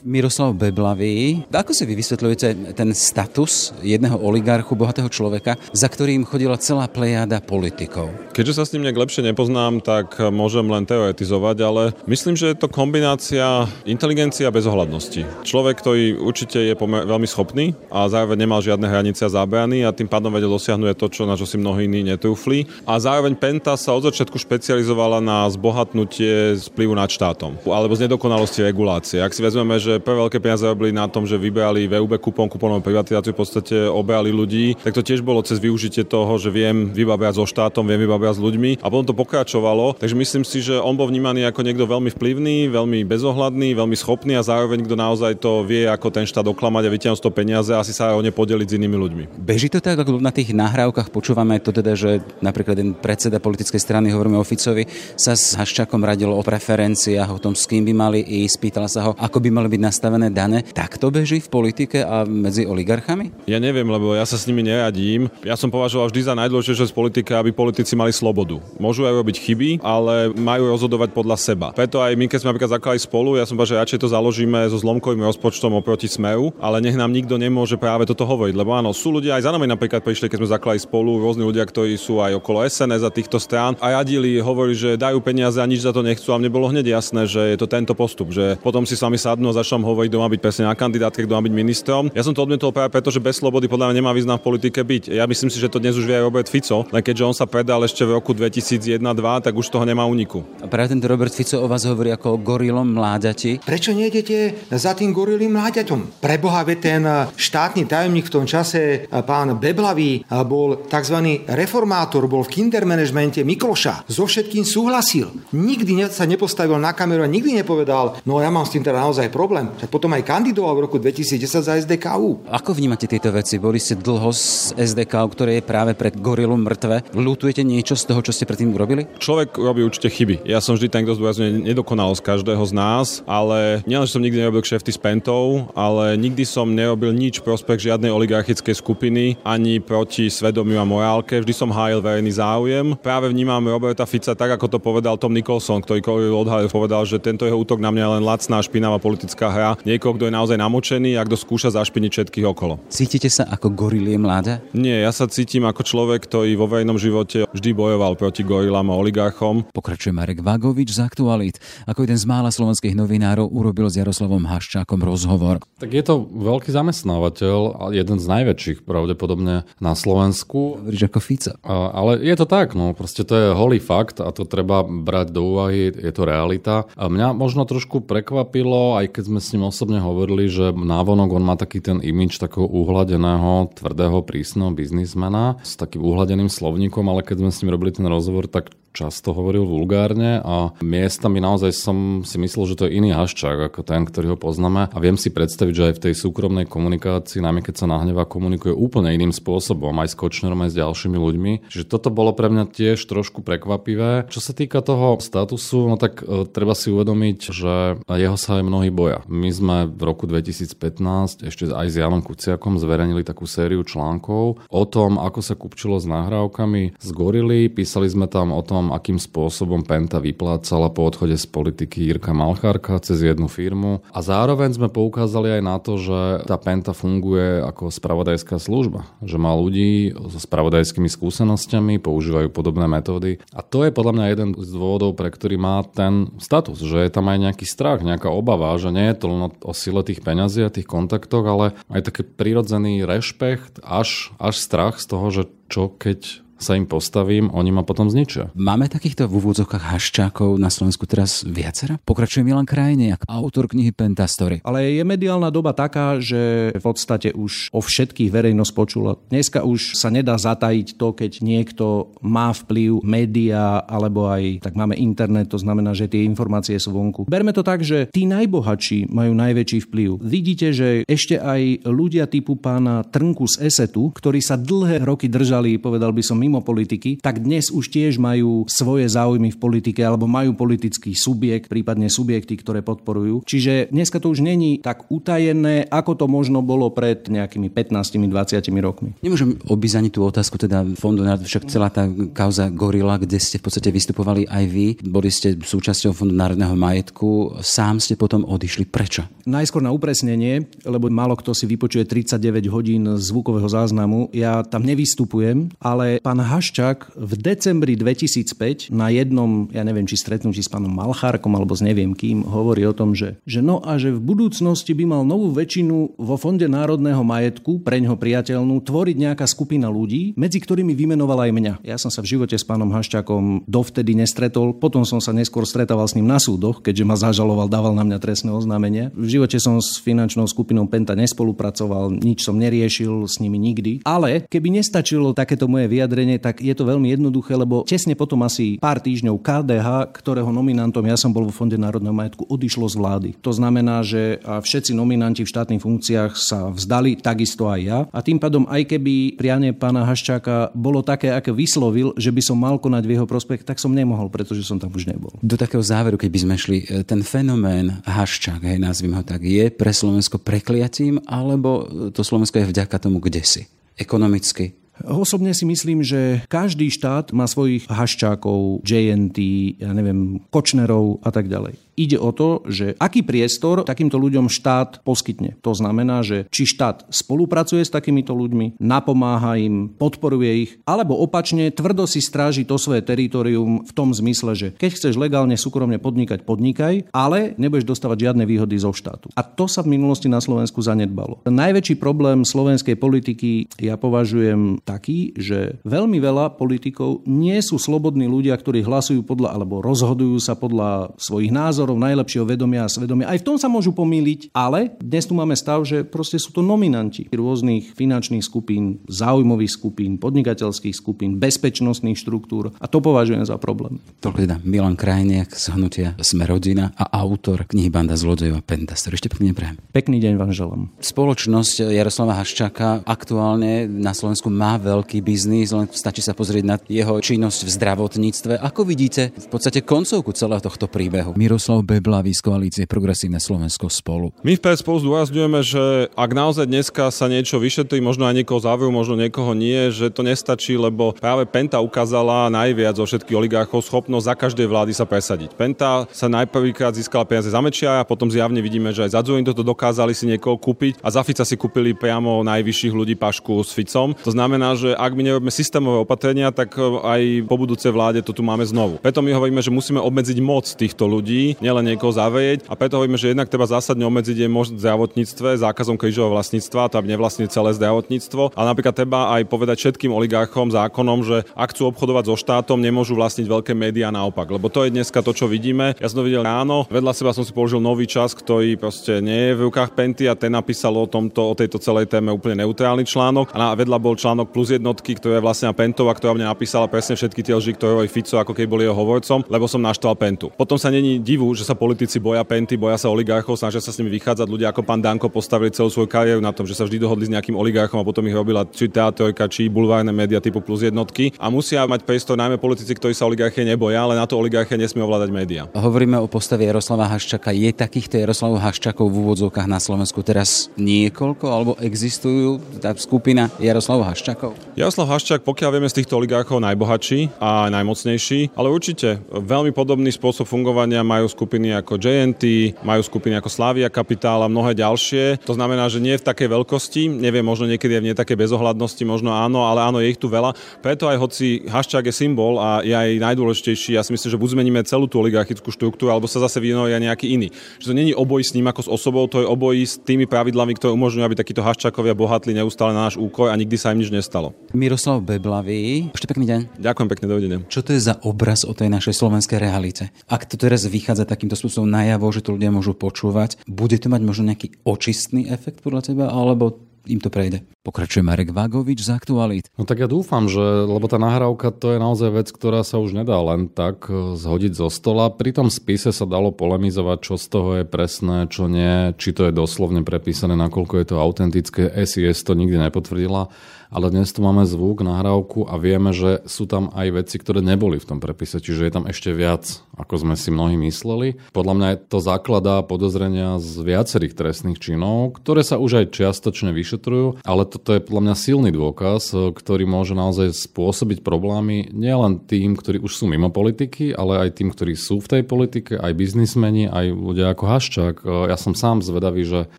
Miroslav 0.02 0.58
Beblavý. 0.58 1.46
Ako 1.54 1.78
si 1.78 1.86
vy 1.86 1.94
vysvetľujete 1.94 2.74
ten 2.74 2.90
status 2.98 3.70
jedného 3.86 4.18
oligarchu, 4.18 4.74
bohatého 4.74 5.10
človeka, 5.14 5.58
za 5.72 5.86
ktorým 5.86 6.26
chodila 6.26 6.58
celá 6.58 6.90
plejada 6.90 7.38
politikov? 7.38 8.10
Keďže 8.34 8.58
sa 8.58 8.64
s 8.66 8.74
ním 8.74 8.88
nejak 8.88 8.98
lepšie 8.98 9.22
nepoznám, 9.28 9.84
tak 9.84 10.18
môžem 10.32 10.66
len 10.66 10.88
teoretizovať, 10.88 11.58
ale 11.62 11.84
myslím, 12.10 12.34
že 12.34 12.54
je 12.54 12.58
to 12.58 12.72
kombinácia 12.72 13.68
inteligencia 13.86 14.50
a 14.50 14.56
bezohľadnosti. 14.56 15.46
Človek, 15.46 15.76
ktorý 15.84 16.18
určite 16.18 16.58
je 16.58 16.74
pomer- 16.74 17.06
veľmi 17.06 17.28
schopný 17.28 17.78
a 17.92 18.08
zároveň 18.08 18.42
nemal 18.42 18.64
žiadne 18.64 18.88
hranice 18.88 19.22
a 19.28 19.34
zábrany 19.34 19.84
a 19.86 19.94
tým 19.94 20.08
pádom 20.08 20.34
vedel 20.34 20.50
dosiahnuť 20.50 20.98
to, 20.98 21.08
čo, 21.12 21.24
na 21.28 21.36
čo 21.36 21.46
si 21.46 21.60
mnohí 21.60 21.86
iní 21.86 22.08
netrúfli. 22.08 22.66
A 22.88 22.98
zároveň 22.98 23.36
Penta 23.36 23.76
sa 23.76 23.94
od 23.94 24.08
začiatku 24.08 24.40
špecializovala 24.40 25.20
na 25.20 25.46
zbohatnutie 25.52 26.56
z 26.58 26.64
vplyvu 26.72 26.96
nad 26.96 27.12
štátom 27.12 27.60
alebo 27.68 27.94
z 27.98 28.08
nedokonalosti 28.08 28.64
regulácie. 28.64 29.20
Ak 29.20 29.36
si 29.36 29.44
vezmeme, 29.44 29.76
že 29.82 29.91
prvé 30.00 30.18
veľké 30.30 30.38
peniaze 30.40 30.64
robili 30.64 30.96
na 30.96 31.10
tom, 31.12 31.28
že 31.28 31.36
vybrali 31.36 31.90
VUB 31.90 32.16
kupón, 32.22 32.48
kupónovú 32.48 32.86
privatizáciu, 32.86 33.36
v 33.36 33.42
podstate 33.42 33.76
obrali 33.90 34.32
ľudí, 34.32 34.80
tak 34.80 34.96
to 34.96 35.04
tiež 35.04 35.26
bolo 35.26 35.44
cez 35.44 35.60
využitie 35.60 36.08
toho, 36.08 36.38
že 36.40 36.54
viem 36.54 36.94
vybavať 36.94 37.42
so 37.42 37.46
štátom, 37.50 37.84
viem 37.84 38.06
vybavať 38.06 38.38
s 38.38 38.44
ľuďmi 38.44 38.72
a 38.80 38.88
potom 38.88 39.10
to 39.10 39.18
pokračovalo. 39.18 39.98
Takže 40.00 40.16
myslím 40.16 40.44
si, 40.46 40.62
že 40.62 40.78
on 40.80 40.96
bol 40.96 41.10
vnímaný 41.10 41.50
ako 41.50 41.66
niekto 41.66 41.90
veľmi 41.90 42.14
vplyvný, 42.14 42.70
veľmi 42.70 43.04
bezohľadný, 43.04 43.74
veľmi 43.74 43.98
schopný 43.98 44.38
a 44.38 44.46
zároveň 44.46 44.86
kto 44.86 44.96
naozaj 44.96 45.42
to 45.42 45.66
vie, 45.66 45.90
ako 45.90 46.14
ten 46.14 46.30
štát 46.30 46.46
oklamať 46.46 46.88
a 46.88 46.94
vytiahnuť 46.94 47.20
to 47.20 47.32
peniaze 47.34 47.74
a 47.74 47.82
asi 47.82 47.92
sa 47.92 48.14
o 48.14 48.22
ne 48.22 48.30
podeliť 48.30 48.68
s 48.70 48.78
inými 48.78 48.98
ľuďmi. 49.00 49.24
Beží 49.42 49.68
to 49.72 49.82
tak, 49.82 49.98
ako 49.98 50.22
na 50.22 50.30
tých 50.30 50.54
nahrávkach 50.54 51.10
počúvame 51.10 51.58
to 51.58 51.74
teda, 51.74 51.98
že 51.98 52.22
napríklad 52.44 52.78
ten 52.78 52.94
predseda 52.94 53.42
politickej 53.42 53.82
strany, 53.82 54.14
hovoríme 54.14 54.38
o 54.38 54.46
Ficovi, 54.46 54.86
sa 55.18 55.34
s 55.34 55.58
Haščakom 55.58 56.04
radil 56.04 56.30
o 56.30 56.42
preferenciách, 56.46 57.30
o 57.32 57.42
tom, 57.42 57.58
s 57.58 57.66
kým 57.66 57.88
by 57.88 57.94
mali 57.96 58.20
ísť, 58.22 58.56
pýtala 58.62 58.86
sa 58.92 59.10
ho, 59.10 59.12
ako 59.18 59.38
by 59.42 59.50
mali 59.50 59.68
byť 59.72 59.81
nastavené 59.82 60.30
dane. 60.30 60.62
Tak 60.62 61.02
to 61.02 61.10
beží 61.10 61.42
v 61.42 61.50
politike 61.50 62.06
a 62.06 62.22
medzi 62.30 62.70
oligarchami? 62.70 63.34
Ja 63.50 63.58
neviem, 63.58 63.90
lebo 63.90 64.14
ja 64.14 64.24
sa 64.30 64.38
s 64.38 64.46
nimi 64.46 64.62
neradím. 64.62 65.34
Ja 65.42 65.58
som 65.58 65.74
považoval 65.74 66.14
vždy 66.14 66.22
za 66.30 66.34
najdôležitejšie 66.38 66.94
z 66.94 66.96
politiky, 66.96 67.34
aby 67.34 67.50
politici 67.50 67.98
mali 67.98 68.14
slobodu. 68.14 68.62
Môžu 68.78 69.10
aj 69.10 69.18
robiť 69.18 69.36
chyby, 69.42 69.70
ale 69.82 70.30
majú 70.38 70.70
rozhodovať 70.70 71.10
podľa 71.18 71.38
seba. 71.42 71.68
Preto 71.74 71.98
aj 71.98 72.14
my, 72.14 72.30
keď 72.30 72.38
sme 72.46 72.50
napríklad 72.54 72.78
zakladali 72.78 73.02
spolu, 73.02 73.42
ja 73.42 73.50
som 73.50 73.58
povedal, 73.58 73.74
že 73.74 73.82
radšej 73.82 74.00
to 74.06 74.14
založíme 74.14 74.60
so 74.70 74.78
zlomkovým 74.78 75.26
rozpočtom 75.26 75.74
oproti 75.74 76.06
Smeru, 76.06 76.54
ale 76.62 76.84
nech 76.84 76.94
nám 76.94 77.10
nikto 77.10 77.42
nemôže 77.42 77.80
práve 77.82 78.06
toto 78.06 78.28
hovoriť, 78.28 78.54
lebo 78.54 78.76
áno, 78.76 78.94
sú 78.94 79.10
ľudia 79.16 79.40
aj 79.40 79.48
za 79.48 79.52
nami 79.56 79.66
napríklad 79.66 80.06
prišli, 80.06 80.28
keď 80.30 80.38
sme 80.44 80.54
zakladali 80.54 80.82
spolu, 80.84 81.18
rôzni 81.18 81.42
ľudia, 81.48 81.64
ktorí 81.66 81.96
sú 81.96 82.20
aj 82.20 82.38
okolo 82.38 82.68
SNS 82.68 83.02
a 83.08 83.12
týchto 83.14 83.40
strán 83.40 83.74
a 83.80 83.96
radili, 83.98 84.38
hovorí, 84.38 84.76
že 84.76 85.00
dajú 85.00 85.24
peniaze 85.24 85.58
a 85.58 85.66
nič 85.66 85.88
za 85.88 85.96
to 85.96 86.04
nechcú 86.04 86.30
a 86.36 86.40
mne 86.40 86.52
bolo 86.52 86.68
hneď 86.70 86.92
jasné, 87.00 87.26
že 87.26 87.42
je 87.56 87.58
to 87.58 87.66
tento 87.72 87.96
postup, 87.96 88.36
že 88.36 88.60
potom 88.60 88.84
si 88.84 89.00
s 89.00 89.02
vami 89.02 89.16
sadnú 89.16 89.50
a 89.50 89.58
začnem 89.72 89.88
hovoriť, 89.88 90.10
kto 90.12 90.20
má 90.20 90.28
byť 90.28 90.42
presne 90.44 90.68
na 90.68 90.76
kandidátke, 90.76 91.24
kto 91.24 91.32
má 91.32 91.48
byť 91.48 91.56
ministrom. 91.56 92.04
Ja 92.12 92.28
som 92.28 92.36
to 92.36 92.44
odmietol 92.44 92.76
práve 92.76 92.92
preto, 92.92 93.08
že 93.08 93.24
bez 93.24 93.40
slobody 93.40 93.72
podľa 93.72 93.88
mňa 93.88 93.96
nemá 94.04 94.12
význam 94.12 94.36
v 94.36 94.52
politike 94.52 94.84
byť. 94.84 95.16
Ja 95.16 95.24
myslím 95.24 95.48
si, 95.48 95.64
že 95.64 95.72
to 95.72 95.80
dnes 95.80 95.96
už 95.96 96.04
vie 96.04 96.20
aj 96.20 96.28
Robert 96.28 96.52
Fico, 96.52 96.84
len 96.92 97.00
keďže 97.00 97.24
on 97.24 97.32
sa 97.32 97.48
predal 97.48 97.80
ešte 97.88 98.04
v 98.04 98.20
roku 98.20 98.36
2001-2002, 98.36 99.48
tak 99.48 99.54
už 99.56 99.72
toho 99.72 99.88
nemá 99.88 100.04
uniku. 100.04 100.44
A 100.60 100.68
práve 100.68 100.92
tento 100.92 101.08
Robert 101.08 101.32
Fico 101.32 101.56
o 101.64 101.72
vás 101.72 101.88
hovorí 101.88 102.12
ako 102.12 102.36
o 102.36 102.42
gorilom 102.44 102.84
mláďati. 102.92 103.64
Prečo 103.64 103.96
nejdete 103.96 104.68
za 104.76 104.92
tým 104.92 105.16
gorilým 105.16 105.56
mláďaťom? 105.56 106.20
Preboha, 106.20 106.68
ten 106.76 107.08
štátny 107.32 107.88
tajomník 107.88 108.28
v 108.28 108.36
tom 108.36 108.44
čase, 108.44 109.08
pán 109.24 109.56
Beblavý, 109.56 110.28
bol 110.44 110.84
tzv. 110.84 111.48
reformátor, 111.48 112.28
bol 112.28 112.44
v 112.44 112.60
kindermanagemente 112.60 113.48
Mikloša. 113.48 114.12
So 114.12 114.28
všetkým 114.28 114.68
súhlasil. 114.68 115.32
Nikdy 115.56 116.12
sa 116.12 116.28
nepostavil 116.28 116.76
na 116.76 116.92
kameru 116.92 117.24
a 117.24 117.30
nikdy 117.32 117.64
nepovedal, 117.64 118.20
no 118.28 118.44
ja 118.44 118.52
mám 118.52 118.68
s 118.68 118.74
tým 118.76 118.84
teda 118.84 119.00
naozaj 119.00 119.32
problém. 119.32 119.61
Tak 119.78 119.90
potom 119.94 120.10
aj 120.16 120.24
kandidoval 120.26 120.74
v 120.78 120.84
roku 120.90 120.98
2010 120.98 121.62
za 121.62 121.74
SDKU. 121.78 122.48
Ako 122.50 122.74
vnímate 122.74 123.06
tieto 123.06 123.30
veci? 123.30 123.62
Boli 123.62 123.78
ste 123.78 124.00
dlho 124.00 124.32
z 124.34 124.74
SDKU, 124.80 125.28
ktoré 125.34 125.60
je 125.60 125.64
práve 125.66 125.94
pred 125.94 126.16
gorilom 126.18 126.58
mŕtve. 126.58 127.06
Lutujete 127.14 127.62
niečo 127.62 127.94
z 127.94 128.10
toho, 128.10 128.26
čo 128.26 128.34
ste 128.34 128.50
predtým 128.50 128.74
urobili? 128.74 129.06
Človek 129.22 129.60
robí 129.60 129.86
určite 129.86 130.10
chyby. 130.10 130.48
Ja 130.48 130.64
som 130.64 130.74
vždy 130.74 130.88
ten, 130.90 131.04
kto 131.06 131.20
zdôrazňuje 131.20 131.68
nedokonalosť 131.68 132.24
každého 132.24 132.64
z 132.66 132.74
nás, 132.74 133.08
ale 133.30 133.84
nielen, 133.86 134.08
že 134.08 134.16
som 134.16 134.24
nikdy 134.24 134.42
nerobil 134.42 134.64
kšefty 134.64 134.96
s 134.96 135.00
pentou, 135.02 135.70
ale 135.78 136.16
nikdy 136.16 136.48
som 136.48 136.72
nerobil 136.72 137.12
nič 137.12 137.44
prospech 137.44 137.92
žiadnej 137.92 138.10
oligarchickej 138.10 138.74
skupiny 138.74 139.38
ani 139.44 139.84
proti 139.84 140.32
svedomiu 140.32 140.80
a 140.80 140.88
morálke. 140.88 141.44
Vždy 141.44 141.54
som 141.54 141.70
hájil 141.70 142.00
verejný 142.00 142.32
záujem. 142.32 142.96
Práve 143.04 143.28
vnímam 143.28 143.62
Roberta 143.68 144.08
Fica 144.08 144.32
tak, 144.32 144.56
ako 144.56 144.66
to 144.72 144.80
povedal 144.80 145.20
Tom 145.20 145.36
Nicholson, 145.36 145.84
ktorý 145.84 146.00
odhalil, 146.32 146.72
povedal, 146.72 147.04
že 147.04 147.20
tento 147.20 147.44
jeho 147.44 147.60
útok 147.60 147.84
na 147.84 147.92
mňa 147.92 148.02
je 148.02 148.14
len 148.18 148.24
lacná, 148.24 148.58
špinavá 148.64 148.98
politická 148.98 149.51
hra. 149.52 149.70
Niekoho, 149.84 150.16
kto 150.16 150.28
je 150.28 150.34
naozaj 150.34 150.58
namočený 150.58 151.20
a 151.20 151.28
kto 151.28 151.36
skúša 151.36 151.76
zašpiniť 151.76 152.12
všetkých 152.12 152.46
okolo. 152.48 152.80
Cítite 152.88 153.28
sa 153.28 153.44
ako 153.48 153.76
gorilie 153.76 154.16
mláda? 154.16 154.64
Nie, 154.72 155.04
ja 155.04 155.12
sa 155.12 155.28
cítim 155.28 155.68
ako 155.68 155.84
človek, 155.84 156.26
ktorý 156.26 156.56
vo 156.56 156.72
verejnom 156.72 156.96
živote 156.96 157.44
vždy 157.52 157.70
bojoval 157.76 158.16
proti 158.16 158.48
gorilám 158.48 158.88
a 158.88 158.96
oligarchom. 158.96 159.68
Pokračuje 159.76 160.16
Marek 160.16 160.40
Vagovič 160.40 160.96
z 160.96 161.04
Aktualit. 161.04 161.60
Ako 161.84 162.08
jeden 162.08 162.16
z 162.16 162.24
mála 162.24 162.48
slovenských 162.54 162.96
novinárov 162.96 163.52
urobil 163.52 163.92
s 163.92 164.00
Jaroslavom 164.00 164.48
Haščákom 164.48 165.04
rozhovor. 165.04 165.60
Tak 165.84 165.92
je 165.92 166.04
to 166.06 166.24
veľký 166.32 166.72
zamestnávateľ 166.72 167.60
a 167.76 167.84
jeden 167.92 168.18
z 168.22 168.26
najväčších 168.32 168.88
pravdepodobne 168.88 169.68
na 169.84 169.94
Slovensku. 169.98 170.80
Hovoríš 170.80 171.12
ako 171.12 171.20
Fica. 171.20 171.54
Ale 171.68 172.22
je 172.22 172.36
to 172.38 172.46
tak, 172.48 172.78
no 172.78 172.96
proste 172.96 173.28
to 173.28 173.34
je 173.36 173.48
holý 173.52 173.82
fakt 173.82 174.24
a 174.24 174.30
to 174.32 174.48
treba 174.48 174.86
brať 174.86 175.34
do 175.34 175.42
úvahy, 175.52 175.92
je 175.92 176.12
to 176.14 176.24
realita. 176.24 176.88
A 176.96 177.10
mňa 177.10 177.34
možno 177.34 177.66
trošku 177.66 178.06
prekvapilo, 178.06 178.96
aj 179.02 179.12
keď 179.18 179.24
sme 179.28 179.41
s 179.42 179.52
ním 179.52 179.68
osobne 179.68 179.98
hovorili, 179.98 180.48
že 180.48 180.70
návonok 180.72 181.42
on 181.42 181.44
má 181.44 181.58
taký 181.58 181.82
ten 181.82 181.98
imič 182.00 182.38
takého 182.38 182.70
uhladeného, 182.70 183.74
tvrdého, 183.74 184.22
prísneho 184.22 184.70
biznismena 184.72 185.58
s 185.66 185.74
takým 185.76 186.06
uhladeným 186.06 186.48
slovníkom, 186.48 187.10
ale 187.10 187.26
keď 187.26 187.42
sme 187.42 187.52
s 187.52 187.60
ním 187.66 187.74
robili 187.74 187.92
ten 187.92 188.06
rozhovor, 188.06 188.46
tak 188.46 188.70
často 188.92 189.32
hovoril 189.32 189.64
vulgárne 189.64 190.44
a 190.44 190.76
miestami 190.84 191.40
naozaj 191.40 191.72
som 191.76 191.98
si 192.28 192.38
myslel, 192.38 192.64
že 192.72 192.78
to 192.78 192.84
je 192.88 192.96
iný 193.00 193.16
haščák 193.16 193.72
ako 193.72 193.82
ten, 193.88 194.04
ktorý 194.04 194.36
ho 194.36 194.38
poznáme 194.38 194.92
a 194.92 194.98
viem 195.00 195.16
si 195.16 195.32
predstaviť, 195.32 195.74
že 195.74 195.88
aj 195.92 195.94
v 195.98 196.04
tej 196.10 196.14
súkromnej 196.16 196.66
komunikácii, 196.68 197.44
najmä 197.44 197.64
keď 197.64 197.84
sa 197.84 197.88
nahnevá, 197.88 198.28
komunikuje 198.28 198.76
úplne 198.76 199.16
iným 199.16 199.32
spôsobom, 199.36 199.96
aj 200.04 200.14
s 200.14 200.20
Kočnerom, 200.20 200.60
aj 200.64 200.76
s 200.76 200.80
ďalšími 200.80 201.18
ľuďmi. 201.18 201.52
Čiže 201.72 201.86
toto 201.88 202.12
bolo 202.12 202.36
pre 202.36 202.52
mňa 202.52 202.70
tiež 202.72 203.00
trošku 203.08 203.42
prekvapivé. 203.42 204.28
Čo 204.28 204.40
sa 204.44 204.52
týka 204.52 204.84
toho 204.84 205.18
statusu, 205.24 205.88
no 205.88 205.96
tak 205.96 206.24
e, 206.24 206.48
treba 206.48 206.76
si 206.76 206.92
uvedomiť, 206.92 207.38
že 207.52 207.74
jeho 208.06 208.38
sa 208.40 208.60
aj 208.60 208.64
mnohí 208.68 208.90
boja. 208.92 209.24
My 209.32 209.50
sme 209.54 209.78
v 209.88 210.02
roku 210.04 210.28
2015 210.28 211.48
ešte 211.48 211.70
aj 211.72 211.88
s 211.88 211.96
Janom 211.96 212.26
Kuciakom 212.26 212.82
zverejnili 212.82 213.24
takú 213.24 213.48
sériu 213.48 213.86
článkov 213.86 214.66
o 214.68 214.84
tom, 214.90 215.22
ako 215.22 215.40
sa 215.40 215.54
kupčilo 215.56 216.02
s 216.02 216.10
nahrávkami 216.10 216.98
z 216.98 217.10
Gorily. 217.14 217.70
Písali 217.70 218.10
sme 218.10 218.26
tam 218.26 218.52
o 218.56 218.62
tom, 218.66 218.81
tom, 218.82 218.90
akým 218.90 219.22
spôsobom 219.22 219.86
Penta 219.86 220.18
vyplácala 220.18 220.90
po 220.90 221.06
odchode 221.06 221.38
z 221.38 221.46
politiky 221.46 222.10
Jirka 222.10 222.34
Malchárka 222.34 222.98
cez 222.98 223.22
jednu 223.22 223.46
firmu. 223.46 224.02
A 224.10 224.26
zároveň 224.26 224.74
sme 224.74 224.90
poukázali 224.90 225.54
aj 225.54 225.62
na 225.62 225.78
to, 225.78 226.02
že 226.02 226.50
tá 226.50 226.58
Penta 226.58 226.98
funguje 226.98 227.62
ako 227.62 227.94
spravodajská 227.94 228.58
služba. 228.58 229.06
Že 229.22 229.38
má 229.38 229.54
ľudí 229.54 230.18
so 230.18 230.42
spravodajskými 230.42 231.06
skúsenostiami, 231.06 232.02
používajú 232.02 232.50
podobné 232.50 232.90
metódy. 232.90 233.38
A 233.54 233.62
to 233.62 233.86
je 233.86 233.94
podľa 233.94 234.18
mňa 234.18 234.26
jeden 234.34 234.50
z 234.58 234.70
dôvodov, 234.74 235.14
pre 235.14 235.30
ktorý 235.30 235.62
má 235.62 235.86
ten 235.86 236.34
status. 236.42 236.82
Že 236.82 237.06
je 237.06 237.12
tam 237.14 237.30
aj 237.30 237.38
nejaký 237.38 237.70
strach, 237.70 238.02
nejaká 238.02 238.34
obava, 238.34 238.74
že 238.82 238.90
nie 238.90 239.14
je 239.14 239.18
to 239.22 239.26
len 239.30 239.42
o 239.62 239.74
sile 239.78 240.02
tých 240.02 240.26
peňazí 240.26 240.66
a 240.66 240.74
tých 240.74 240.90
kontaktoch, 240.90 241.46
ale 241.46 241.78
aj 241.94 242.10
taký 242.10 242.26
prirodzený 242.26 243.06
rešpekt, 243.06 243.78
až, 243.86 244.34
až 244.42 244.58
strach 244.58 244.98
z 244.98 245.06
toho, 245.06 245.28
že 245.30 245.44
čo 245.70 245.88
keď 245.88 246.42
sa 246.62 246.78
im 246.78 246.86
postavím, 246.86 247.50
oni 247.50 247.74
ma 247.74 247.82
potom 247.82 248.08
zničia. 248.08 248.54
Máme 248.54 248.86
takýchto 248.88 249.26
v 249.26 249.42
úvodzovkách 249.42 249.82
haščákov 249.82 250.62
na 250.62 250.70
Slovensku 250.70 251.10
teraz 251.10 251.42
viacero? 251.42 251.98
Pokračuje 252.06 252.46
Milan 252.46 252.70
Krajniak, 252.70 253.26
autor 253.26 253.66
knihy 253.66 253.90
Pentastory. 253.90 254.62
Ale 254.62 254.94
je 254.94 255.04
mediálna 255.04 255.50
doba 255.50 255.74
taká, 255.74 256.22
že 256.22 256.70
v 256.78 256.84
podstate 256.84 257.34
už 257.34 257.74
o 257.74 257.82
všetkých 257.82 258.30
verejnosť 258.30 258.72
počula. 258.78 259.18
Dneska 259.34 259.66
už 259.66 259.98
sa 259.98 260.14
nedá 260.14 260.38
zatajiť 260.38 261.02
to, 261.02 261.18
keď 261.18 261.32
niekto 261.42 262.14
má 262.22 262.54
vplyv 262.54 263.02
média 263.02 263.82
alebo 263.90 264.30
aj 264.30 264.62
tak 264.62 264.78
máme 264.78 264.94
internet, 264.94 265.50
to 265.50 265.58
znamená, 265.58 265.98
že 265.98 266.06
tie 266.06 266.22
informácie 266.24 266.78
sú 266.78 266.94
vonku. 266.94 267.26
Berme 267.26 267.52
to 267.52 267.66
tak, 267.66 267.82
že 267.82 268.14
tí 268.14 268.30
najbohatší 268.30 269.10
majú 269.10 269.34
najväčší 269.34 269.90
vplyv. 269.90 270.10
Vidíte, 270.22 270.70
že 270.70 271.02
ešte 271.10 271.42
aj 271.42 271.90
ľudia 271.90 272.30
typu 272.30 272.54
pána 272.60 273.02
Trnku 273.02 273.50
z 273.50 273.66
Esetu, 273.66 274.14
ktorí 274.14 274.44
sa 274.44 274.60
dlhé 274.60 275.02
roky 275.02 275.26
držali, 275.26 275.82
povedal 275.82 276.14
by 276.14 276.22
som, 276.22 276.38
mimo 276.52 276.60
politiky, 276.60 277.24
tak 277.24 277.40
dnes 277.40 277.72
už 277.72 277.88
tiež 277.88 278.20
majú 278.20 278.68
svoje 278.68 279.08
záujmy 279.08 279.56
v 279.56 279.62
politike 279.64 280.04
alebo 280.04 280.28
majú 280.28 280.52
politický 280.52 281.16
subjekt, 281.16 281.72
prípadne 281.72 282.12
subjekty, 282.12 282.60
ktoré 282.60 282.84
podporujú. 282.84 283.48
Čiže 283.48 283.88
dneska 283.88 284.20
to 284.20 284.36
už 284.36 284.44
není 284.44 284.84
tak 284.84 285.08
utajené, 285.08 285.88
ako 285.88 286.20
to 286.20 286.26
možno 286.28 286.60
bolo 286.60 286.92
pred 286.92 287.24
nejakými 287.32 287.72
15-20 287.72 288.68
rokmi. 288.84 289.16
Nemôžem 289.24 289.56
obísť 289.64 289.96
ani 289.96 290.10
tú 290.12 290.28
otázku 290.28 290.60
teda 290.60 290.84
Fondu 291.00 291.24
však 291.24 291.72
celá 291.72 291.88
tá 291.88 292.12
kauza 292.36 292.68
Gorila, 292.68 293.16
kde 293.16 293.40
ste 293.40 293.56
v 293.62 293.72
podstate 293.72 293.88
vystupovali 293.94 294.44
aj 294.50 294.64
vy, 294.68 294.88
boli 295.08 295.32
ste 295.32 295.56
súčasťou 295.56 296.12
Fondu 296.12 296.36
národného 296.36 296.76
majetku, 296.76 297.64
sám 297.64 298.04
ste 298.04 298.20
potom 298.20 298.44
odišli. 298.44 298.84
Prečo? 298.92 299.24
Najskôr 299.48 299.80
na 299.80 299.94
upresnenie, 299.94 300.68
lebo 300.84 301.08
málo 301.08 301.38
kto 301.38 301.56
si 301.56 301.70
vypočuje 301.70 302.04
39 302.04 302.68
hodín 302.74 303.06
zvukového 303.16 303.70
záznamu. 303.70 304.34
Ja 304.34 304.66
tam 304.66 304.82
nevystupujem, 304.82 305.70
ale 305.78 306.18
pán 306.20 306.41
Haščák 306.46 307.18
v 307.18 307.34
decembri 307.40 307.94
2005 307.98 308.94
na 308.94 309.10
jednom, 309.14 309.70
ja 309.70 309.82
neviem, 309.82 310.06
či 310.06 310.20
stretnutí 310.20 310.62
s 310.62 310.72
pánom 310.72 310.92
Malchárkom 310.92 311.54
alebo 311.54 311.74
s 311.74 311.82
neviem 311.86 312.14
kým, 312.16 312.46
hovorí 312.46 312.86
o 312.86 312.94
tom, 312.96 313.18
že, 313.18 313.38
že 313.46 313.64
no 313.66 313.82
a 313.82 313.98
že 313.98 314.14
v 314.14 314.22
budúcnosti 314.22 314.94
by 314.94 315.06
mal 315.06 315.24
novú 315.26 315.52
väčšinu 315.52 316.18
vo 316.18 316.36
Fonde 316.38 316.66
národného 316.70 317.22
majetku, 317.22 317.82
pre 317.82 317.98
ňoho 318.02 318.18
priateľnú, 318.18 318.82
tvoriť 318.86 319.18
nejaká 319.18 319.46
skupina 319.50 319.90
ľudí, 319.90 320.38
medzi 320.38 320.62
ktorými 320.62 320.94
vymenoval 320.94 321.50
aj 321.50 321.52
mňa. 321.52 321.74
Ja 321.84 321.98
som 321.98 322.14
sa 322.14 322.22
v 322.22 322.38
živote 322.38 322.56
s 322.56 322.64
pánom 322.64 322.94
Haščákom 322.94 323.66
dovtedy 323.66 324.14
nestretol, 324.14 324.78
potom 324.78 325.04
som 325.04 325.18
sa 325.18 325.34
neskôr 325.34 325.66
stretával 325.66 326.06
s 326.06 326.16
ním 326.16 326.30
na 326.30 326.38
súdoch, 326.38 326.86
keďže 326.86 327.08
ma 327.08 327.18
zažaloval, 327.18 327.68
dával 327.68 327.98
na 327.98 328.06
mňa 328.06 328.18
trestné 328.22 328.54
oznámenie. 328.54 329.10
V 329.18 329.42
živote 329.42 329.58
som 329.58 329.82
s 329.82 329.98
finančnou 329.98 330.46
skupinou 330.46 330.86
Penta 330.86 331.18
nespolupracoval, 331.18 332.22
nič 332.22 332.46
som 332.46 332.62
neriešil 332.62 333.26
s 333.26 333.42
nimi 333.42 333.58
nikdy. 333.58 334.06
Ale 334.06 334.46
keby 334.46 334.78
nestačilo 334.78 335.34
takéto 335.34 335.66
moje 335.66 335.90
vyjadrenie, 335.90 336.21
tak 336.42 336.62
je 336.62 336.74
to 336.74 336.84
veľmi 336.86 337.12
jednoduché, 337.14 337.56
lebo 337.56 337.84
tesne 337.88 338.14
potom 338.14 338.42
asi 338.46 338.78
pár 338.78 339.02
týždňov 339.02 339.42
KDH, 339.42 339.88
ktorého 340.22 340.50
nominantom 340.50 341.04
ja 341.06 341.18
som 341.18 341.32
bol 341.32 341.48
vo 341.48 341.54
Fonde 341.54 341.76
národného 341.76 342.14
majetku, 342.14 342.46
odišlo 342.48 342.88
z 342.88 342.96
vlády. 342.98 343.30
To 343.42 343.52
znamená, 343.52 344.02
že 344.06 344.40
všetci 344.42 344.96
nominanti 344.96 345.42
v 345.44 345.52
štátnych 345.52 345.82
funkciách 345.82 346.32
sa 346.38 346.70
vzdali, 346.72 347.20
takisto 347.20 347.68
aj 347.68 347.80
ja. 347.82 348.00
A 348.10 348.20
tým 348.24 348.38
pádom, 348.38 348.66
aj 348.70 348.88
keby 348.88 349.36
prianie 349.36 349.72
pána 349.76 350.06
Haščáka 350.08 350.74
bolo 350.76 351.02
také, 351.06 351.32
aké 351.34 351.54
vyslovil, 351.54 352.14
že 352.16 352.34
by 352.34 352.42
som 352.42 352.58
mal 352.58 352.78
konať 352.78 353.04
v 353.06 353.14
jeho 353.20 353.28
prospech, 353.28 353.64
tak 353.66 353.78
som 353.78 353.94
nemohol, 353.94 354.28
pretože 354.30 354.66
som 354.66 354.82
tam 354.82 354.92
už 354.92 355.08
nebol. 355.08 355.34
Do 355.42 355.56
takého 355.56 355.84
záveru, 355.84 356.18
keď 356.18 356.30
by 356.30 356.40
sme 356.44 356.56
šli, 356.58 356.78
e, 356.86 357.02
ten 357.06 357.22
fenomén 357.22 358.02
Haščák, 358.06 358.62
hej, 358.66 358.80
nazvime 358.82 359.20
ho 359.20 359.26
tak, 359.26 359.46
je 359.46 359.70
pre 359.70 359.94
Slovensko 359.94 360.42
prekliatím, 360.42 361.22
alebo 361.30 361.86
to 362.10 362.22
Slovensko 362.26 362.62
je 362.62 362.72
vďaka 362.72 362.98
tomu 362.98 363.22
kde 363.22 363.44
si? 363.46 363.62
Ekonomicky, 364.00 364.81
Osobne 365.06 365.54
si 365.54 365.66
myslím, 365.66 366.06
že 366.06 366.46
každý 366.48 366.92
štát 366.92 367.32
má 367.32 367.46
svojich 367.48 367.88
haščákov, 367.90 368.86
JNT, 368.86 369.38
ja 369.82 369.92
neviem, 369.96 370.44
Kočnerov 370.54 371.22
a 371.26 371.30
tak 371.30 371.48
ďalej. 371.52 371.78
Ide 372.00 372.18
o 372.18 372.32
to, 372.32 372.64
že 372.68 372.96
aký 372.98 373.22
priestor 373.22 373.84
takýmto 373.84 374.16
ľuďom 374.18 374.48
štát 374.48 375.04
poskytne. 375.04 375.60
To 375.62 375.76
znamená, 375.76 376.24
že 376.24 376.48
či 376.50 376.68
štát 376.68 377.12
spolupracuje 377.12 377.84
s 377.84 377.94
takýmito 377.94 378.32
ľuďmi, 378.32 378.80
napomáha 378.80 379.60
im, 379.60 379.92
podporuje 379.92 380.52
ich, 380.68 380.72
alebo 380.88 381.20
opačne 381.20 381.70
tvrdo 381.70 382.08
si 382.08 382.24
stráži 382.24 382.64
to 382.64 382.80
svoje 382.80 383.04
teritorium 383.04 383.84
v 383.84 383.92
tom 383.92 384.16
zmysle, 384.16 384.56
že 384.56 384.68
keď 384.76 384.90
chceš 384.96 385.14
legálne 385.20 385.56
súkromne 385.60 386.00
podnikať, 386.00 386.48
podnikaj, 386.48 387.12
ale 387.12 387.54
nebudeš 387.60 387.88
dostávať 387.88 388.32
žiadne 388.32 388.44
výhody 388.48 388.80
zo 388.80 388.96
štátu. 388.96 389.30
A 389.36 389.44
to 389.44 389.68
sa 389.68 389.84
v 389.84 389.94
minulosti 390.00 390.32
na 390.32 390.40
Slovensku 390.40 390.80
zanedbalo. 390.80 391.44
Najväčší 391.46 392.00
problém 392.00 392.48
slovenskej 392.48 392.96
politiky 392.96 393.68
ja 393.78 394.00
považujem 394.00 394.80
taký, 394.82 395.36
že 395.36 395.82
veľmi 395.84 396.18
veľa 396.18 396.56
politikov 396.56 397.28
nie 397.28 397.60
sú 397.60 397.78
slobodní 397.78 398.26
ľudia, 398.30 398.56
ktorí 398.56 398.86
hlasujú 398.86 399.26
podľa 399.26 399.58
alebo 399.58 399.84
rozhodujú 399.84 400.38
sa 400.40 400.56
podľa 400.56 401.18
svojich 401.18 401.52
názorov, 401.52 401.81
najlepšieho 401.90 402.46
vedomia 402.46 402.86
a 402.86 402.92
svedomia. 402.92 403.30
Aj 403.30 403.40
v 403.40 403.46
tom 403.46 403.58
sa 403.58 403.66
môžu 403.66 403.96
pomýliť, 403.96 404.54
ale 404.54 404.94
dnes 405.02 405.26
tu 405.26 405.34
máme 405.34 405.58
stav, 405.58 405.82
že 405.88 406.06
proste 406.06 406.38
sú 406.38 406.54
to 406.54 406.62
nominanti 406.62 407.26
rôznych 407.32 407.96
finančných 407.96 408.46
skupín, 408.46 409.02
záujmových 409.08 409.72
skupín, 409.72 410.12
podnikateľských 410.20 410.94
skupín, 410.94 411.40
bezpečnostných 411.40 412.20
štruktúr 412.20 412.76
a 412.78 412.86
to 412.86 413.00
považujem 413.00 413.48
za 413.48 413.56
problém. 413.56 414.04
Toľko 414.20 414.38
teda 414.44 414.56
Milan 414.68 415.00
Krajniak 415.00 415.56
z 415.56 415.66
hnutia 415.72 416.10
Sme 416.20 416.44
rodina 416.44 416.92
a 417.00 417.08
autor 417.24 417.64
knihy 417.64 417.88
Banda 417.88 418.20
zlodejov 418.20 418.60
a 418.60 418.66
Pentas. 418.66 419.08
Ešte 419.08 419.32
pekne 419.32 419.56
prejem. 419.56 419.80
Pekný 419.96 420.20
deň 420.20 420.34
vám 420.36 420.52
želám. 420.52 420.92
Spoločnosť 421.00 421.96
Jaroslava 421.96 422.36
Haščáka 422.36 423.08
aktuálne 423.08 423.88
na 423.88 424.12
Slovensku 424.12 424.52
má 424.52 424.76
veľký 424.76 425.24
biznis, 425.24 425.72
len 425.72 425.88
stačí 425.96 426.20
sa 426.20 426.36
pozrieť 426.36 426.64
na 426.68 426.76
jeho 426.92 427.16
činnosť 427.24 427.64
v 427.64 427.70
zdravotníctve. 427.72 428.54
Ako 428.60 428.84
vidíte 428.84 429.32
v 429.32 429.48
podstate 429.48 429.80
koncovku 429.80 430.36
celého 430.36 430.60
tohto 430.60 430.92
príbehu? 430.92 431.32
Miroslav 431.40 431.71
Beblavý 431.80 432.36
z 432.36 432.44
koalície 432.44 432.84
Progresívne 432.84 433.40
Slovensko 433.40 433.88
spolu. 433.88 434.36
My 434.44 434.60
v 434.60 434.64
PS 434.68 434.84
spolu 434.84 435.00
zdôrazňujeme, 435.00 435.60
že 435.64 436.12
ak 436.12 436.32
naozaj 436.36 436.68
dneska 436.68 437.08
sa 437.08 437.32
niečo 437.32 437.56
vyšetrí, 437.56 438.04
možno 438.04 438.28
aj 438.28 438.44
niekoho 438.44 438.60
záveru, 438.60 438.92
možno 438.92 439.16
niekoho 439.16 439.56
nie, 439.56 439.88
že 439.96 440.12
to 440.12 440.28
nestačí, 440.28 440.76
lebo 440.76 441.16
práve 441.16 441.48
Penta 441.48 441.80
ukázala 441.80 442.52
najviac 442.52 443.00
zo 443.00 443.08
všetkých 443.08 443.40
oligarchov 443.40 443.88
schopnosť 443.88 444.28
za 444.28 444.36
každej 444.36 444.68
vlády 444.68 444.92
sa 444.92 445.08
presadiť. 445.08 445.56
Penta 445.56 446.04
sa 446.12 446.28
najprvýkrát 446.28 446.92
získala 446.92 447.24
peniaze 447.24 447.48
za 447.48 447.64
Mečia 447.64 448.04
a 448.04 448.08
potom 448.08 448.28
zjavne 448.28 448.60
vidíme, 448.60 448.92
že 448.92 449.08
aj 449.08 449.16
za 449.16 449.22
Zurin 449.24 449.48
toto 449.48 449.64
dokázali 449.64 450.12
si 450.12 450.28
niekoho 450.28 450.60
kúpiť 450.60 451.00
a 451.00 451.08
za 451.08 451.24
Fica 451.24 451.48
si 451.48 451.56
kúpili 451.56 451.94
priamo 451.94 452.42
najvyšších 452.42 452.92
ľudí 452.98 453.16
pašku 453.16 453.62
s 453.62 453.70
Ficom. 453.78 454.18
To 454.26 454.34
znamená, 454.34 454.74
že 454.74 454.98
ak 454.98 455.14
my 455.14 455.22
nerobíme 455.22 455.54
systémové 455.54 456.02
opatrenia, 456.02 456.50
tak 456.50 456.74
e, 456.74 456.82
aj 456.82 457.22
po 457.46 457.56
budúcej 457.62 457.94
vláde 457.94 458.26
to 458.26 458.34
tu 458.34 458.42
máme 458.42 458.66
znovu. 458.66 458.98
Preto 458.98 459.22
my 459.22 459.30
hovoríme, 459.38 459.62
že 459.62 459.70
musíme 459.70 460.02
obmedziť 460.02 460.38
moc 460.42 460.66
týchto 460.66 461.06
ľudí, 461.06 461.61
nielen 461.62 461.86
niekoho 461.86 462.12
zavrieť. 462.12 462.66
A 462.68 462.74
preto 462.74 462.98
hovoríme, 462.98 463.16
že 463.16 463.32
jednak 463.32 463.48
treba 463.48 463.70
zásadne 463.70 464.04
obmedziť 464.10 464.38
je 464.42 464.50
moc 464.50 464.68
v 464.68 464.82
zdravotníctve 464.82 465.62
zákazom 465.62 465.96
krížového 465.96 466.34
vlastníctva, 466.34 466.90
to 466.90 466.98
aby 466.98 467.14
nevlastnili 467.14 467.48
celé 467.54 467.72
zdravotníctvo. 467.78 468.58
Ale 468.58 468.70
napríklad 468.74 468.98
treba 468.98 469.32
aj 469.38 469.46
povedať 469.48 469.78
všetkým 469.78 470.12
oligarchom 470.12 470.74
zákonom, 470.74 471.22
že 471.22 471.38
ak 471.54 471.72
chcú 471.72 471.94
obchodovať 471.94 472.34
so 472.34 472.36
štátom, 472.36 472.82
nemôžu 472.82 473.14
vlastniť 473.14 473.46
veľké 473.46 473.78
médiá 473.78 474.10
naopak. 474.10 474.50
Lebo 474.50 474.68
to 474.68 474.84
je 474.84 474.92
dneska 474.92 475.22
to, 475.22 475.32
čo 475.32 475.46
vidíme. 475.46 475.94
Ja 476.02 476.10
som 476.10 476.26
to 476.26 476.28
videl 476.28 476.42
ráno, 476.42 476.90
vedľa 476.90 477.14
seba 477.14 477.32
som 477.32 477.46
si 477.46 477.54
položil 477.54 477.80
nový 477.80 478.10
čas, 478.10 478.34
ktorý 478.34 478.76
proste 478.76 479.22
nie 479.22 479.54
je 479.54 479.58
v 479.62 479.70
rukách 479.70 479.94
Penty 479.94 480.26
a 480.26 480.34
ten 480.34 480.50
napísal 480.50 480.98
o, 480.98 481.06
tomto, 481.06 481.54
o 481.54 481.58
tejto 481.58 481.78
celej 481.78 482.10
téme 482.10 482.34
úplne 482.34 482.66
neutrálny 482.66 483.06
článok. 483.06 483.54
A 483.54 483.78
vedľa 483.78 484.02
bol 484.02 484.18
článok 484.18 484.50
plus 484.50 484.74
jednotky, 484.74 485.14
ktorá 485.14 485.38
je 485.38 485.46
vlastne 485.46 485.70
Pentova, 485.72 486.16
ktorá 486.18 486.34
mne 486.34 486.50
napísala 486.50 486.90
presne 486.90 487.14
všetky 487.14 487.46
tie 487.46 487.54
lži, 487.54 487.78
ktoré 487.78 488.08
Fico, 488.10 488.40
ako 488.40 488.52
keď 488.58 488.66
bol 488.68 488.82
jeho 488.82 488.96
hovorcom, 488.96 489.46
lebo 489.48 489.70
som 489.70 489.84
naštval 489.84 490.18
Pentu. 490.18 490.50
Potom 490.56 490.76
sa 490.76 490.90
není 490.90 491.22
divu, 491.22 491.51
že 491.54 491.68
sa 491.68 491.76
politici 491.76 492.18
boja 492.18 492.44
Penty, 492.44 492.76
boja 492.76 492.98
sa 492.98 493.08
oligarchov, 493.12 493.60
snažia 493.60 493.84
sa 493.84 493.94
s 493.94 494.00
nimi 494.00 494.12
vychádzať. 494.20 494.48
Ľudia 494.48 494.72
ako 494.72 494.82
pán 494.84 495.02
Danko 495.04 495.28
postavili 495.32 495.72
celú 495.72 495.92
svoju 495.92 496.08
kariéru 496.08 496.42
na 496.42 496.52
tom, 496.52 496.66
že 496.66 496.76
sa 496.76 496.84
vždy 496.88 497.02
dohodli 497.02 497.28
s 497.28 497.34
nejakým 497.34 497.56
oligarchom 497.56 498.00
a 498.00 498.06
potom 498.08 498.26
ich 498.28 498.36
robila 498.36 498.66
či 498.68 498.88
teatrojka, 498.88 499.48
či 499.52 499.68
bulvárne 499.72 500.12
média 500.16 500.42
typu 500.42 500.60
plus 500.64 500.84
jednotky. 500.84 501.34
A 501.38 501.52
musia 501.52 501.84
mať 501.88 502.04
priestor 502.08 502.36
najmä 502.40 502.58
politici, 502.58 502.92
ktorí 502.92 503.16
sa 503.16 503.28
oligarchie 503.28 503.64
neboja, 503.64 504.04
ale 504.04 504.18
na 504.18 504.26
to 504.26 504.40
oligarchie 504.40 504.80
nesmie 504.80 505.04
ovládať 505.04 505.30
média. 505.32 505.62
Hovoríme 505.76 506.18
o 506.20 506.28
postave 506.28 506.68
Jaroslava 506.68 507.08
Haščaka. 507.12 507.54
Je 507.54 507.70
takýchto 507.76 508.20
Jaroslavov 508.20 508.62
Haščakov 508.62 509.08
v 509.08 509.16
úvodzovkách 509.28 509.68
na 509.68 509.80
Slovensku 509.82 510.24
teraz 510.24 510.72
niekoľko, 510.80 511.46
alebo 511.48 511.72
existujú 511.82 512.62
tá 512.80 512.96
skupina 512.96 513.50
Jaroslavov 513.62 514.10
Haščakov? 514.12 514.52
Jaroslav 514.78 515.08
Haščák, 515.12 515.42
pokiaľ 515.44 515.70
vieme 515.78 515.90
z 515.90 516.04
týchto 516.04 516.18
oligarchov 516.18 516.64
najbohatší 516.64 517.42
a 517.42 517.68
najmocnejší, 517.74 518.56
ale 518.56 518.68
určite 518.72 519.22
veľmi 519.32 519.74
podobný 519.74 520.12
spôsob 520.14 520.46
fungovania 520.48 521.02
majú 521.02 521.28
skupiny 521.42 521.74
ako 521.74 521.98
JNT, 521.98 522.78
majú 522.86 523.02
skupiny 523.02 523.34
ako 523.42 523.50
Slavia 523.50 523.90
Kapitál 523.90 524.46
a 524.46 524.52
mnohé 524.52 524.78
ďalšie. 524.78 525.42
To 525.42 525.58
znamená, 525.58 525.90
že 525.90 525.98
nie 525.98 526.14
v 526.14 526.22
takej 526.22 526.54
veľkosti, 526.54 527.10
neviem, 527.10 527.42
možno 527.42 527.66
niekedy 527.66 527.98
je 527.98 528.02
v 528.06 528.06
nie 528.06 528.14
také 528.14 528.38
bezohľadnosti, 528.38 529.02
možno 529.10 529.34
áno, 529.34 529.66
ale 529.66 529.82
áno, 529.82 529.98
je 529.98 530.14
ich 530.14 530.22
tu 530.22 530.30
veľa. 530.30 530.54
Preto 530.86 531.10
aj 531.10 531.18
hoci 531.18 531.66
Haščák 531.66 532.06
je 532.06 532.14
symbol 532.14 532.62
a 532.62 532.86
je 532.86 532.94
aj 532.94 533.18
najdôležitejší, 533.18 533.98
ja 533.98 534.06
si 534.06 534.14
myslím, 534.14 534.30
že 534.30 534.38
buď 534.38 534.50
zmeníme 534.54 534.80
celú 534.86 535.10
tú 535.10 535.18
oligarchickú 535.18 535.74
štruktúru, 535.74 536.14
alebo 536.14 536.30
sa 536.30 536.38
zase 536.46 536.62
vyvinuje 536.62 536.94
aj 536.94 537.02
nejaký 537.10 537.26
iný. 537.34 537.50
Že 537.82 537.90
to 537.90 537.94
není 537.98 538.14
oboj 538.14 538.46
s 538.46 538.54
ním 538.54 538.70
ako 538.70 538.86
s 538.86 538.90
osobou, 538.94 539.26
to 539.26 539.42
je 539.42 539.50
oboj 539.50 539.82
s 539.82 539.98
tými 539.98 540.30
pravidlami, 540.30 540.78
ktoré 540.78 540.94
umožňujú, 540.94 541.26
aby 541.26 541.34
takíto 541.34 541.66
Haščákovia 541.66 542.14
bohatli 542.14 542.54
neustále 542.54 542.94
na 542.94 543.10
náš 543.10 543.18
úkor 543.18 543.50
a 543.50 543.58
nikdy 543.58 543.82
sa 543.82 543.90
im 543.90 544.06
nič 544.06 544.14
nestalo. 544.14 544.54
Miroslav 544.78 545.26
Beblavý. 545.26 546.14
Ešte 546.14 546.30
pekný 546.30 546.46
deň. 546.46 546.60
Ďakujem 546.78 547.08
pekne, 547.10 547.26
dovidenia. 547.26 547.58
Čo 547.66 547.82
to 547.82 547.98
je 547.98 548.02
za 548.06 548.22
obraz 548.22 548.62
o 548.62 548.78
tej 548.78 548.94
našej 548.94 549.18
slovenskej 549.18 549.58
realite? 549.58 550.14
Ak 550.30 550.46
to 550.46 550.60
teraz 550.60 550.86
vychádza 550.86 551.31
takýmto 551.32 551.56
spôsobom 551.56 551.88
najavo, 551.88 552.28
že 552.36 552.44
to 552.44 552.60
ľudia 552.60 552.76
môžu 552.76 552.92
počúvať, 552.92 553.64
bude 553.64 553.96
to 553.96 554.12
mať 554.12 554.22
možno 554.28 554.52
nejaký 554.52 554.84
očistný 554.84 555.48
efekt 555.48 555.80
podľa 555.80 556.12
teba, 556.12 556.26
alebo 556.28 556.84
im 557.08 557.24
to 557.24 557.32
prejde? 557.32 557.66
Pokračuje 557.82 558.22
Marek 558.22 558.54
Vagovič 558.54 559.02
z 559.02 559.10
Aktualit. 559.10 559.66
No 559.74 559.90
tak 559.90 559.98
ja 559.98 560.06
dúfam, 560.06 560.46
že, 560.46 560.62
lebo 560.86 561.10
tá 561.10 561.18
nahrávka 561.18 561.74
to 561.74 561.98
je 561.98 561.98
naozaj 561.98 562.30
vec, 562.30 562.48
ktorá 562.54 562.86
sa 562.86 563.02
už 563.02 563.18
nedá 563.18 563.42
len 563.42 563.74
tak 563.74 564.06
e, 564.06 564.38
zhodiť 564.38 564.78
zo 564.78 564.94
stola. 564.94 565.34
Pri 565.34 565.50
tom 565.50 565.74
spise 565.74 566.14
sa 566.14 566.30
dalo 566.30 566.54
polemizovať, 566.54 567.18
čo 567.26 567.42
z 567.42 567.46
toho 567.50 567.70
je 567.82 567.86
presné, 567.90 568.46
čo 568.54 568.70
nie, 568.70 569.18
či 569.18 569.34
to 569.34 569.50
je 569.50 569.58
doslovne 569.58 570.06
prepísané, 570.06 570.54
nakoľko 570.54 570.94
je 571.02 571.06
to 571.10 571.18
autentické. 571.18 571.90
SIS 572.06 572.46
to 572.46 572.54
nikdy 572.54 572.78
nepotvrdila 572.78 573.50
ale 573.92 574.08
dnes 574.08 574.32
tu 574.32 574.40
máme 574.40 574.64
zvuk, 574.64 575.04
nahrávku 575.04 575.68
a 575.68 575.76
vieme, 575.76 576.16
že 576.16 576.40
sú 576.48 576.64
tam 576.64 576.96
aj 576.96 577.08
veci, 577.12 577.36
ktoré 577.36 577.60
neboli 577.60 578.00
v 578.00 578.08
tom 578.08 578.24
prepise, 578.24 578.64
čiže 578.64 578.88
je 578.88 578.94
tam 578.96 579.04
ešte 579.04 579.36
viac, 579.36 579.84
ako 580.00 580.16
sme 580.16 580.36
si 580.40 580.48
mnohí 580.48 580.80
mysleli. 580.80 581.36
Podľa 581.52 581.74
mňa 581.76 581.90
to 582.08 582.24
zakladá 582.24 582.80
podozrenia 582.88 583.60
z 583.60 583.84
viacerých 583.84 584.34
trestných 584.34 584.80
činov, 584.80 585.36
ktoré 585.44 585.68
sa 585.68 585.76
už 585.76 586.08
aj 586.08 586.16
čiastočne 586.16 586.72
vyšetrujú, 586.72 587.44
ale 587.44 587.68
toto 587.72 587.96
je 587.96 588.04
podľa 588.04 588.22
mňa 588.28 588.36
silný 588.36 588.70
dôkaz, 588.76 589.32
ktorý 589.32 589.88
môže 589.88 590.12
naozaj 590.12 590.52
spôsobiť 590.52 591.24
problémy 591.24 591.88
nielen 591.96 592.44
tým, 592.44 592.76
ktorí 592.76 593.00
už 593.00 593.24
sú 593.24 593.32
mimo 593.32 593.48
politiky, 593.48 594.12
ale 594.12 594.44
aj 594.44 594.60
tým, 594.60 594.76
ktorí 594.76 595.00
sú 595.00 595.24
v 595.24 595.40
tej 595.40 595.44
politike, 595.48 595.96
aj 595.96 596.12
biznismeni, 596.12 596.92
aj 596.92 597.16
ľudia 597.16 597.56
ako 597.56 597.64
Haščák. 597.64 598.16
Ja 598.52 598.60
som 598.60 598.76
sám 598.76 599.00
zvedavý, 599.00 599.48
že 599.48 599.72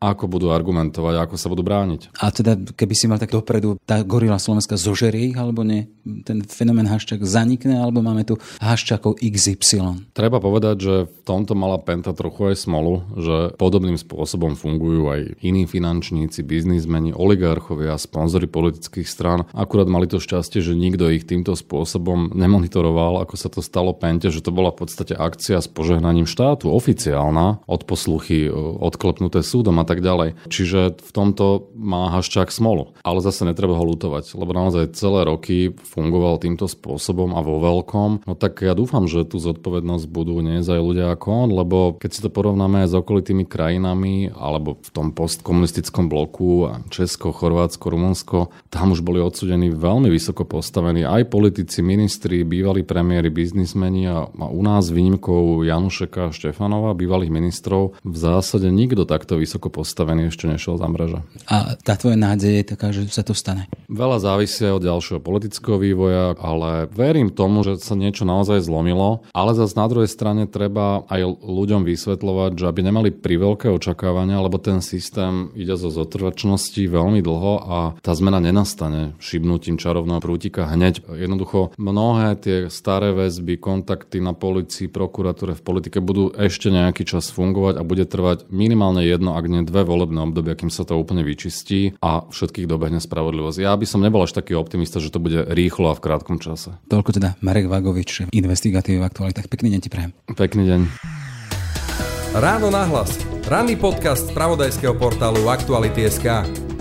ako 0.00 0.24
budú 0.32 0.48
argumentovať, 0.54 1.14
ako 1.20 1.34
sa 1.36 1.52
budú 1.52 1.60
brániť. 1.60 2.16
A 2.16 2.32
teda, 2.32 2.56
keby 2.56 2.94
si 2.96 3.04
mal 3.10 3.20
tak 3.20 3.34
dopredu, 3.34 3.76
tá 3.84 4.00
gorila 4.00 4.40
Slovenska 4.40 4.80
zožerie 4.80 5.34
ich, 5.34 5.36
alebo 5.36 5.66
nie? 5.66 5.90
Ten 6.24 6.46
fenomén 6.46 6.86
haščák 6.88 7.20
zanikne, 7.26 7.82
alebo 7.82 8.00
máme 8.00 8.22
tu 8.22 8.38
haščákov 8.62 9.18
XY? 9.18 10.08
Treba 10.14 10.38
povedať, 10.38 10.76
že 10.78 10.94
v 11.10 11.20
tomto 11.26 11.58
mala 11.58 11.82
Penta 11.82 12.14
trochu 12.14 12.54
aj 12.54 12.62
smolu, 12.62 13.02
že 13.18 13.36
podobným 13.58 13.98
spôsobom 13.98 14.54
fungujú 14.54 15.10
aj 15.10 15.42
iní 15.42 15.66
finančníci, 15.66 16.46
biznismeni, 16.46 17.10
oligarchovia, 17.10 17.81
sponzory 17.98 18.46
politických 18.46 19.08
strán. 19.08 19.46
Akurát 19.54 19.88
mali 19.90 20.06
to 20.06 20.22
šťastie, 20.22 20.60
že 20.60 20.76
nikto 20.76 21.08
ich 21.08 21.24
týmto 21.24 21.56
spôsobom 21.56 22.34
nemonitoroval, 22.36 23.22
ako 23.24 23.34
sa 23.38 23.48
to 23.48 23.64
stalo 23.64 23.96
Pente, 23.96 24.28
že 24.28 24.44
to 24.44 24.52
bola 24.52 24.70
v 24.74 24.84
podstate 24.84 25.16
akcia 25.16 25.58
s 25.62 25.68
požehnaním 25.70 26.28
štátu, 26.28 26.68
oficiálna, 26.68 27.64
odposluchy 27.64 28.52
odklepnuté 28.52 29.40
súdom 29.40 29.80
a 29.80 29.86
tak 29.88 30.04
ďalej. 30.04 30.36
Čiže 30.52 31.00
v 31.00 31.10
tomto 31.10 31.72
má 31.72 32.12
Haščák 32.12 32.52
smolu. 32.52 32.92
Ale 33.00 33.24
zase 33.24 33.48
netreba 33.48 33.78
ho 33.78 33.84
lutovať, 33.88 34.36
lebo 34.36 34.52
naozaj 34.52 34.92
celé 34.92 35.24
roky 35.24 35.72
fungoval 35.72 36.42
týmto 36.42 36.68
spôsobom 36.68 37.32
a 37.32 37.40
vo 37.40 37.62
veľkom. 37.62 38.28
No 38.28 38.34
tak 38.36 38.60
ja 38.60 38.76
dúfam, 38.76 39.08
že 39.08 39.24
tú 39.24 39.40
zodpovednosť 39.40 40.04
budú 40.12 40.36
niesť 40.44 40.76
aj 40.76 40.82
ľudia 40.82 41.06
ako 41.16 41.26
on, 41.32 41.48
lebo 41.56 41.78
keď 41.96 42.10
si 42.12 42.20
to 42.20 42.28
porovnáme 42.28 42.84
aj 42.84 42.88
s 42.92 42.98
okolitými 42.98 43.48
krajinami, 43.48 44.28
alebo 44.36 44.76
v 44.76 44.90
tom 44.92 45.06
postkomunistickom 45.16 46.12
bloku, 46.12 46.68
Česko, 46.92 47.32
Chorvátsko, 47.32 47.71
Rumunsko, 47.80 48.52
tam 48.68 48.92
už 48.92 49.00
boli 49.00 49.22
odsudení 49.22 49.72
veľmi 49.72 50.10
vysoko 50.10 50.44
postavení 50.44 51.06
aj 51.06 51.30
politici, 51.30 51.80
ministri, 51.80 52.42
bývalí 52.42 52.82
premiéry, 52.82 53.30
biznismeni 53.30 54.10
a, 54.10 54.26
a 54.28 54.46
u 54.50 54.60
nás 54.60 54.90
výnimkou 54.90 55.62
Janušeka 55.62 56.28
a 56.28 56.34
Štefanova, 56.34 56.92
bývalých 56.98 57.32
ministrov, 57.32 57.96
v 58.02 58.16
zásade 58.16 58.68
nikto 58.68 59.08
takto 59.08 59.38
vysoko 59.38 59.72
postavený 59.72 60.28
ešte 60.28 60.50
nešiel 60.50 60.76
za 60.76 60.88
mreže. 60.90 61.20
A 61.48 61.78
tá 61.80 61.94
tvoja 61.96 62.18
nádej 62.18 62.62
je 62.62 62.64
taká, 62.66 62.90
že 62.90 63.06
sa 63.08 63.22
to 63.22 63.32
stane? 63.32 63.70
Veľa 63.88 64.18
závisia 64.20 64.74
od 64.74 64.82
ďalšieho 64.82 65.20
politického 65.22 65.78
vývoja, 65.78 66.34
ale 66.36 66.90
verím 66.90 67.30
tomu, 67.30 67.62
že 67.62 67.78
sa 67.80 67.94
niečo 67.94 68.26
naozaj 68.26 68.64
zlomilo, 68.64 69.24
ale 69.30 69.54
zase 69.54 69.78
na 69.78 69.86
druhej 69.86 70.10
strane 70.10 70.50
treba 70.50 71.04
aj 71.06 71.42
ľuďom 71.42 71.86
vysvetľovať, 71.86 72.50
že 72.58 72.66
aby 72.68 72.80
nemali 72.82 73.10
priveľké 73.14 73.70
očakávania, 73.70 74.42
lebo 74.42 74.58
ten 74.58 74.82
systém 74.82 75.52
ide 75.54 75.76
zo 75.78 75.88
zotrvačnosti 75.92 76.82
veľmi 76.82 77.20
dlho 77.22 77.61
a 77.62 77.78
tá 78.02 78.12
zmena 78.12 78.42
nenastane 78.42 79.14
šibnutím 79.22 79.78
čarovného 79.78 80.18
prútika 80.18 80.66
hneď. 80.66 81.06
Jednoducho 81.06 81.72
mnohé 81.78 82.34
tie 82.36 82.56
staré 82.68 83.14
väzby, 83.14 83.56
kontakty 83.62 84.18
na 84.18 84.34
policii, 84.34 84.90
prokuratúre 84.90 85.54
v 85.54 85.62
politike 85.62 86.02
budú 86.02 86.34
ešte 86.34 86.68
nejaký 86.68 87.06
čas 87.06 87.30
fungovať 87.30 87.78
a 87.78 87.86
bude 87.86 88.04
trvať 88.04 88.50
minimálne 88.50 89.06
jedno, 89.06 89.38
ak 89.38 89.46
nie 89.46 89.62
dve 89.62 89.86
volebné 89.86 90.18
obdobia, 90.26 90.58
kým 90.58 90.68
sa 90.68 90.82
to 90.82 90.98
úplne 90.98 91.22
vyčistí 91.22 91.94
a 92.02 92.26
všetkých 92.26 92.66
dobehne 92.66 92.98
spravodlivosť. 92.98 93.58
Ja 93.62 93.72
by 93.78 93.86
som 93.86 94.02
nebol 94.02 94.26
až 94.26 94.34
taký 94.34 94.58
optimista, 94.58 94.98
že 94.98 95.14
to 95.14 95.22
bude 95.22 95.46
rýchlo 95.54 95.92
a 95.92 95.96
v 95.96 96.02
krátkom 96.02 96.42
čase. 96.42 96.74
Toľko 96.90 97.10
teda 97.14 97.38
Marek 97.40 97.70
Vagovič, 97.70 98.34
investigatív 98.34 99.00
v 99.00 99.06
aktualitách. 99.06 99.46
Pekný 99.46 99.78
deň 99.78 99.80
ti 99.80 99.90
prajem. 99.92 100.10
Pekný 100.34 100.62
deň. 100.66 100.80
Ráno 102.32 102.72
nahlas. 102.72 103.20
Ranný 103.44 103.76
podcast 103.76 104.32
z 104.32 104.32
pravodajského 104.32 104.96
portálu 104.96 105.52
Aktuality.sk. 105.52 106.71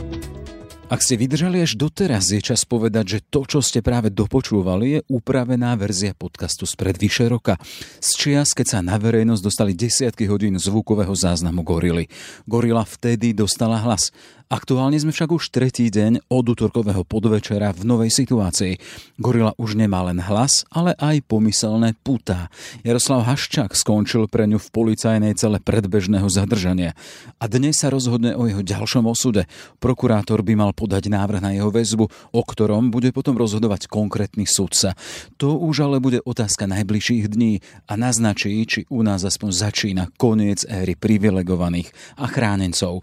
Ak 0.92 1.00
ste 1.00 1.16
vydržali 1.16 1.64
až 1.64 1.80
doteraz, 1.80 2.36
je 2.36 2.44
čas 2.44 2.68
povedať, 2.68 3.06
že 3.16 3.20
to, 3.24 3.48
čo 3.48 3.64
ste 3.64 3.80
práve 3.80 4.12
dopočúvali, 4.12 5.00
je 5.00 5.00
upravená 5.08 5.72
verzia 5.80 6.12
podcastu 6.12 6.68
spred 6.68 7.00
vyše 7.00 7.32
roka. 7.32 7.56
Z 8.04 8.20
čias, 8.20 8.52
keď 8.52 8.68
sa 8.68 8.80
na 8.84 9.00
verejnosť 9.00 9.40
dostali 9.40 9.72
desiatky 9.72 10.28
hodín 10.28 10.60
zvukového 10.60 11.16
záznamu 11.16 11.64
gorily. 11.64 12.12
Gorila 12.44 12.84
vtedy 12.84 13.32
dostala 13.32 13.80
hlas. 13.80 14.12
Aktuálne 14.52 15.00
sme 15.00 15.16
však 15.16 15.32
už 15.32 15.48
tretí 15.48 15.88
deň 15.88 16.28
od 16.28 16.44
útorkového 16.52 17.08
podvečera 17.08 17.72
v 17.72 17.88
novej 17.88 18.12
situácii. 18.12 18.84
Gorila 19.16 19.56
už 19.56 19.80
nemá 19.80 20.04
len 20.04 20.20
hlas, 20.20 20.68
ale 20.68 20.92
aj 21.00 21.24
pomyselné 21.24 21.96
putá. 22.04 22.52
Jaroslav 22.84 23.24
Haščák 23.32 23.72
skončil 23.72 24.28
pre 24.28 24.52
ňu 24.52 24.60
v 24.60 24.68
policajnej 24.76 25.40
cele 25.40 25.64
predbežného 25.64 26.28
zadržania. 26.28 27.00
A 27.40 27.48
dnes 27.48 27.80
sa 27.80 27.88
rozhodne 27.88 28.36
o 28.36 28.44
jeho 28.44 28.60
ďalšom 28.60 29.08
osude. 29.08 29.48
Prokurátor 29.80 30.44
by 30.44 30.60
mal 30.60 30.76
podať 30.76 31.08
návrh 31.08 31.40
na 31.40 31.56
jeho 31.56 31.72
väzbu, 31.72 32.12
o 32.36 32.42
ktorom 32.44 32.92
bude 32.92 33.16
potom 33.16 33.40
rozhodovať 33.40 33.88
konkrétny 33.88 34.44
sudca. 34.44 35.00
To 35.40 35.64
už 35.64 35.88
ale 35.88 36.04
bude 36.04 36.20
otázka 36.28 36.68
najbližších 36.68 37.32
dní 37.32 37.64
a 37.88 37.96
naznačí, 37.96 38.60
či 38.68 38.84
u 38.92 39.00
nás 39.00 39.24
aspoň 39.24 39.50
začína 39.56 40.04
koniec 40.20 40.68
éry 40.68 41.00
privilegovaných 41.00 42.20
a 42.20 42.28
chránencov 42.28 43.00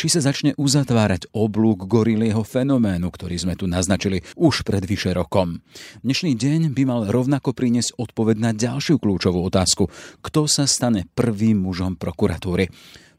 či 0.00 0.08
sa 0.08 0.24
začne 0.24 0.56
uzatvárať 0.56 1.28
oblúk 1.36 1.84
gorilieho 1.84 2.40
fenoménu, 2.40 3.12
ktorý 3.12 3.36
sme 3.36 3.52
tu 3.52 3.68
naznačili 3.68 4.24
už 4.32 4.64
pred 4.64 4.80
vyše 4.80 5.12
rokom. 5.12 5.60
Dnešný 6.00 6.32
deň 6.40 6.72
by 6.72 6.82
mal 6.88 7.04
rovnako 7.04 7.52
priniesť 7.52 8.00
odpoveď 8.00 8.36
na 8.40 8.56
ďalšiu 8.56 8.96
kľúčovú 8.96 9.44
otázku. 9.44 9.92
Kto 10.24 10.48
sa 10.48 10.64
stane 10.64 11.04
prvým 11.12 11.60
mužom 11.60 12.00
prokuratúry? 12.00 12.72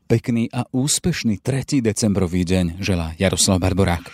Pekný 0.10 0.50
a 0.50 0.66
úspešný 0.74 1.38
3. 1.46 1.86
decembrový 1.86 2.42
deň 2.50 2.82
želá 2.82 3.14
Jaroslav 3.22 3.62
Barborák. 3.62 4.10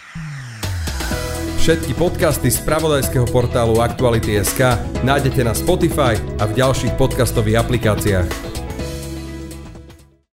Všetky 1.64 1.96
podcasty 1.96 2.52
z 2.52 2.60
pravodajského 2.68 3.32
portálu 3.32 3.80
Aktuality.sk 3.80 4.76
nájdete 5.08 5.40
na 5.48 5.56
Spotify 5.56 6.20
a 6.36 6.44
v 6.44 6.60
ďalších 6.60 7.00
podcastových 7.00 7.64
aplikáciách. 7.64 8.57